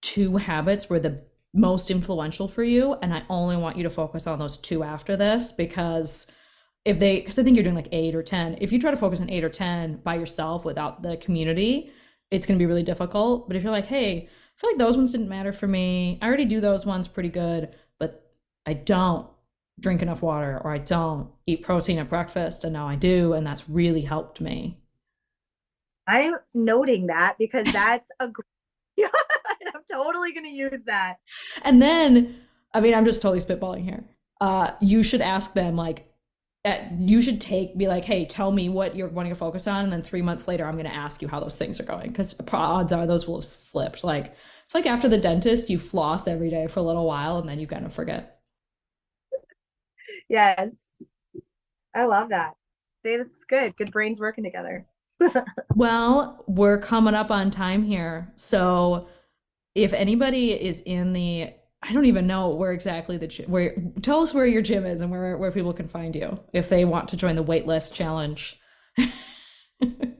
two 0.00 0.38
habits 0.38 0.88
were 0.88 0.98
the 0.98 1.22
most 1.52 1.90
influential 1.90 2.48
for 2.48 2.64
you, 2.64 2.94
and 3.02 3.12
I 3.12 3.24
only 3.28 3.56
want 3.56 3.76
you 3.76 3.82
to 3.82 3.90
focus 3.90 4.26
on 4.26 4.38
those 4.38 4.56
two 4.56 4.82
after 4.82 5.16
this 5.16 5.52
because 5.52 6.26
if 6.84 6.98
they 6.98 7.20
because 7.20 7.38
I 7.38 7.42
think 7.42 7.56
you're 7.56 7.64
doing 7.64 7.76
like 7.76 7.88
eight 7.92 8.14
or 8.14 8.22
ten. 8.22 8.56
If 8.60 8.72
you 8.72 8.78
try 8.78 8.90
to 8.90 8.96
focus 8.96 9.20
on 9.20 9.30
eight 9.30 9.44
or 9.44 9.48
ten 9.50 9.96
by 9.96 10.14
yourself 10.14 10.64
without 10.64 11.02
the 11.02 11.16
community, 11.16 11.92
it's 12.30 12.46
going 12.46 12.58
to 12.58 12.62
be 12.62 12.66
really 12.66 12.82
difficult. 12.82 13.48
But 13.48 13.56
if 13.56 13.62
you're 13.62 13.72
like, 13.72 13.86
hey, 13.86 14.28
I 14.28 14.60
feel 14.60 14.70
like 14.70 14.78
those 14.78 14.96
ones 14.96 15.12
didn't 15.12 15.28
matter 15.28 15.52
for 15.52 15.66
me. 15.66 16.18
I 16.22 16.26
already 16.26 16.44
do 16.44 16.60
those 16.60 16.86
ones 16.86 17.08
pretty 17.08 17.28
good, 17.28 17.74
but 17.98 18.32
I 18.66 18.74
don't 18.74 19.26
drink 19.78 20.02
enough 20.02 20.22
water 20.22 20.60
or 20.62 20.72
I 20.72 20.78
don't 20.78 21.30
eat 21.46 21.62
protein 21.62 21.98
at 21.98 22.08
breakfast 22.08 22.64
and 22.64 22.72
now 22.72 22.86
I 22.86 22.96
do 22.96 23.32
and 23.32 23.46
that's 23.46 23.68
really 23.68 24.02
helped 24.02 24.40
me. 24.40 24.79
I'm 26.10 26.34
noting 26.54 27.06
that 27.06 27.36
because 27.38 27.66
that's 27.72 28.08
a 28.18 28.28
great, 28.28 28.46
I'm 29.74 29.82
totally 29.90 30.32
going 30.32 30.46
to 30.46 30.50
use 30.50 30.84
that. 30.86 31.16
And 31.62 31.80
then, 31.80 32.36
I 32.74 32.80
mean, 32.80 32.94
I'm 32.94 33.04
just 33.04 33.22
totally 33.22 33.40
spitballing 33.40 33.84
here. 33.84 34.04
Uh, 34.40 34.72
you 34.80 35.02
should 35.02 35.20
ask 35.20 35.52
them 35.52 35.76
like, 35.76 36.06
at, 36.64 36.92
you 36.92 37.22
should 37.22 37.40
take 37.40 37.76
be 37.78 37.88
like, 37.88 38.04
hey, 38.04 38.26
tell 38.26 38.52
me 38.52 38.68
what 38.68 38.94
you're 38.94 39.08
wanting 39.08 39.32
to 39.32 39.38
focus 39.38 39.66
on, 39.66 39.84
and 39.84 39.92
then 39.92 40.02
three 40.02 40.20
months 40.20 40.46
later, 40.46 40.66
I'm 40.66 40.74
going 40.74 40.84
to 40.84 40.94
ask 40.94 41.22
you 41.22 41.28
how 41.28 41.40
those 41.40 41.56
things 41.56 41.80
are 41.80 41.84
going 41.84 42.08
because 42.08 42.36
odds 42.52 42.92
are 42.92 43.06
those 43.06 43.26
will 43.26 43.36
have 43.36 43.44
slipped. 43.44 44.04
Like 44.04 44.34
it's 44.64 44.74
like 44.74 44.86
after 44.86 45.08
the 45.08 45.16
dentist, 45.16 45.70
you 45.70 45.78
floss 45.78 46.28
every 46.28 46.50
day 46.50 46.66
for 46.66 46.80
a 46.80 46.82
little 46.82 47.06
while, 47.06 47.38
and 47.38 47.48
then 47.48 47.58
you 47.58 47.66
kind 47.66 47.86
of 47.86 47.92
forget. 47.92 48.40
Yes. 50.28 50.76
I 51.92 52.04
love 52.04 52.28
that. 52.28 52.54
See, 53.04 53.16
this 53.16 53.28
is 53.28 53.44
good. 53.48 53.76
Good 53.76 53.90
brains 53.90 54.20
working 54.20 54.44
together. 54.44 54.86
Well, 55.74 56.44
we're 56.46 56.78
coming 56.78 57.14
up 57.14 57.30
on 57.30 57.50
time 57.50 57.82
here. 57.82 58.32
So 58.36 59.08
if 59.74 59.92
anybody 59.92 60.52
is 60.52 60.82
in 60.82 61.12
the 61.12 61.52
I 61.82 61.94
don't 61.94 62.04
even 62.04 62.26
know 62.26 62.50
where 62.50 62.72
exactly 62.72 63.16
the 63.16 63.44
where 63.46 63.74
tell 64.02 64.20
us 64.20 64.34
where 64.34 64.44
your 64.46 64.60
gym 64.60 64.84
is 64.84 65.00
and 65.00 65.10
where 65.10 65.38
where 65.38 65.50
people 65.50 65.72
can 65.72 65.88
find 65.88 66.14
you 66.14 66.38
if 66.52 66.68
they 66.68 66.84
want 66.84 67.08
to 67.08 67.16
join 67.16 67.36
the 67.36 67.42
weightless 67.42 67.90
challenge. 67.90 68.58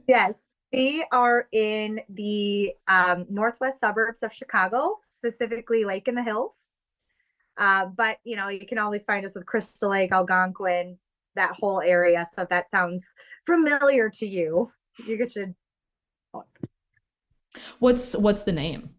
Yes. 0.07 0.49
We 0.73 1.05
are 1.11 1.47
in 1.53 2.01
the 2.09 2.73
um, 2.89 3.25
northwest 3.29 3.79
suburbs 3.79 4.23
of 4.23 4.33
Chicago, 4.33 4.97
specifically 5.09 5.85
Lake 5.85 6.09
in 6.09 6.15
the 6.15 6.23
Hills. 6.23 6.67
Uh, 7.57 7.85
but 7.85 8.17
you 8.25 8.35
know, 8.35 8.49
you 8.49 8.65
can 8.65 8.77
always 8.77 9.05
find 9.05 9.25
us 9.25 9.35
with 9.35 9.45
Crystal 9.45 9.89
Lake, 9.89 10.11
Algonquin, 10.11 10.97
that 11.35 11.53
whole 11.57 11.81
area. 11.81 12.25
So 12.35 12.41
if 12.41 12.49
that 12.49 12.69
sounds 12.69 13.05
familiar 13.45 14.09
to 14.09 14.25
you, 14.25 14.71
you 15.05 15.29
should. 15.29 15.55
What's 17.79 18.17
what's 18.17 18.43
the 18.43 18.51
name? 18.51 18.91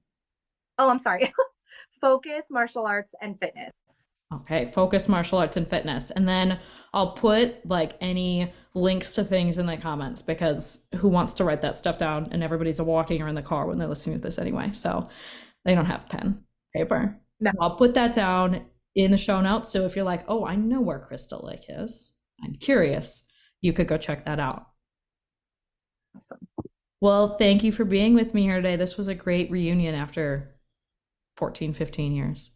Oh, 0.78 0.90
I'm 0.90 0.98
sorry. 0.98 1.32
Focus 2.00 2.46
Martial 2.50 2.86
Arts 2.86 3.14
and 3.20 3.38
Fitness. 3.38 4.10
Okay, 4.32 4.64
focus 4.64 5.08
martial 5.08 5.38
arts 5.38 5.56
and 5.56 5.68
fitness. 5.68 6.10
And 6.10 6.26
then 6.26 6.58
I'll 6.94 7.12
put 7.12 7.66
like 7.66 7.96
any 8.00 8.52
links 8.74 9.12
to 9.14 9.24
things 9.24 9.58
in 9.58 9.66
the 9.66 9.76
comments 9.76 10.22
because 10.22 10.86
who 10.96 11.08
wants 11.08 11.34
to 11.34 11.44
write 11.44 11.60
that 11.62 11.76
stuff 11.76 11.98
down 11.98 12.28
and 12.30 12.42
everybody's 12.42 12.80
walking 12.80 13.20
or 13.20 13.28
in 13.28 13.34
the 13.34 13.42
car 13.42 13.66
when 13.66 13.78
they're 13.78 13.88
listening 13.88 14.16
to 14.16 14.22
this 14.22 14.38
anyway. 14.38 14.70
So 14.72 15.08
they 15.64 15.74
don't 15.74 15.86
have 15.86 16.08
pen, 16.08 16.44
paper. 16.74 17.18
No. 17.40 17.50
I'll 17.60 17.76
put 17.76 17.94
that 17.94 18.12
down 18.12 18.64
in 18.94 19.10
the 19.10 19.18
show 19.18 19.40
notes. 19.40 19.68
So 19.68 19.84
if 19.84 19.96
you're 19.96 20.04
like, 20.04 20.24
oh, 20.28 20.46
I 20.46 20.56
know 20.56 20.80
where 20.80 20.98
Crystal 20.98 21.44
Lake 21.44 21.66
is, 21.68 22.14
I'm 22.42 22.54
curious, 22.54 23.26
you 23.60 23.72
could 23.72 23.88
go 23.88 23.98
check 23.98 24.24
that 24.24 24.40
out. 24.40 24.66
Awesome. 26.16 26.46
Well, 27.00 27.36
thank 27.36 27.64
you 27.64 27.72
for 27.72 27.84
being 27.84 28.14
with 28.14 28.32
me 28.32 28.42
here 28.42 28.56
today. 28.56 28.76
This 28.76 28.96
was 28.96 29.08
a 29.08 29.14
great 29.14 29.50
reunion 29.50 29.94
after 29.94 30.54
14, 31.36 31.72
15 31.72 32.14
years. 32.14 32.52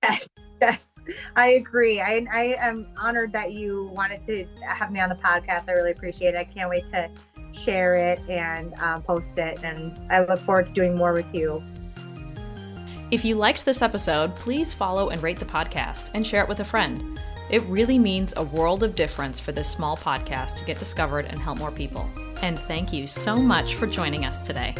Yes, 0.00 0.28
yes, 0.60 1.02
I 1.34 1.48
agree. 1.48 2.00
I, 2.00 2.24
I 2.32 2.56
am 2.60 2.86
honored 2.96 3.32
that 3.32 3.52
you 3.52 3.90
wanted 3.92 4.22
to 4.26 4.46
have 4.64 4.92
me 4.92 5.00
on 5.00 5.08
the 5.08 5.16
podcast. 5.16 5.68
I 5.68 5.72
really 5.72 5.90
appreciate 5.90 6.34
it. 6.34 6.38
I 6.38 6.44
can't 6.44 6.70
wait 6.70 6.86
to 6.88 7.10
share 7.52 7.94
it 7.94 8.20
and 8.28 8.74
um, 8.78 9.02
post 9.02 9.38
it. 9.38 9.64
And 9.64 9.98
I 10.10 10.24
look 10.24 10.38
forward 10.38 10.68
to 10.68 10.72
doing 10.72 10.96
more 10.96 11.12
with 11.12 11.34
you. 11.34 11.62
If 13.10 13.24
you 13.24 13.34
liked 13.34 13.64
this 13.64 13.82
episode, 13.82 14.36
please 14.36 14.72
follow 14.72 15.08
and 15.08 15.22
rate 15.22 15.38
the 15.38 15.44
podcast 15.44 16.10
and 16.14 16.26
share 16.26 16.42
it 16.42 16.48
with 16.48 16.60
a 16.60 16.64
friend. 16.64 17.18
It 17.50 17.62
really 17.62 17.98
means 17.98 18.34
a 18.36 18.44
world 18.44 18.82
of 18.82 18.94
difference 18.94 19.40
for 19.40 19.50
this 19.50 19.68
small 19.68 19.96
podcast 19.96 20.58
to 20.58 20.64
get 20.64 20.78
discovered 20.78 21.24
and 21.24 21.40
help 21.40 21.58
more 21.58 21.72
people. 21.72 22.08
And 22.42 22.58
thank 22.58 22.92
you 22.92 23.06
so 23.06 23.36
much 23.36 23.74
for 23.74 23.86
joining 23.86 24.24
us 24.24 24.40
today. 24.40 24.74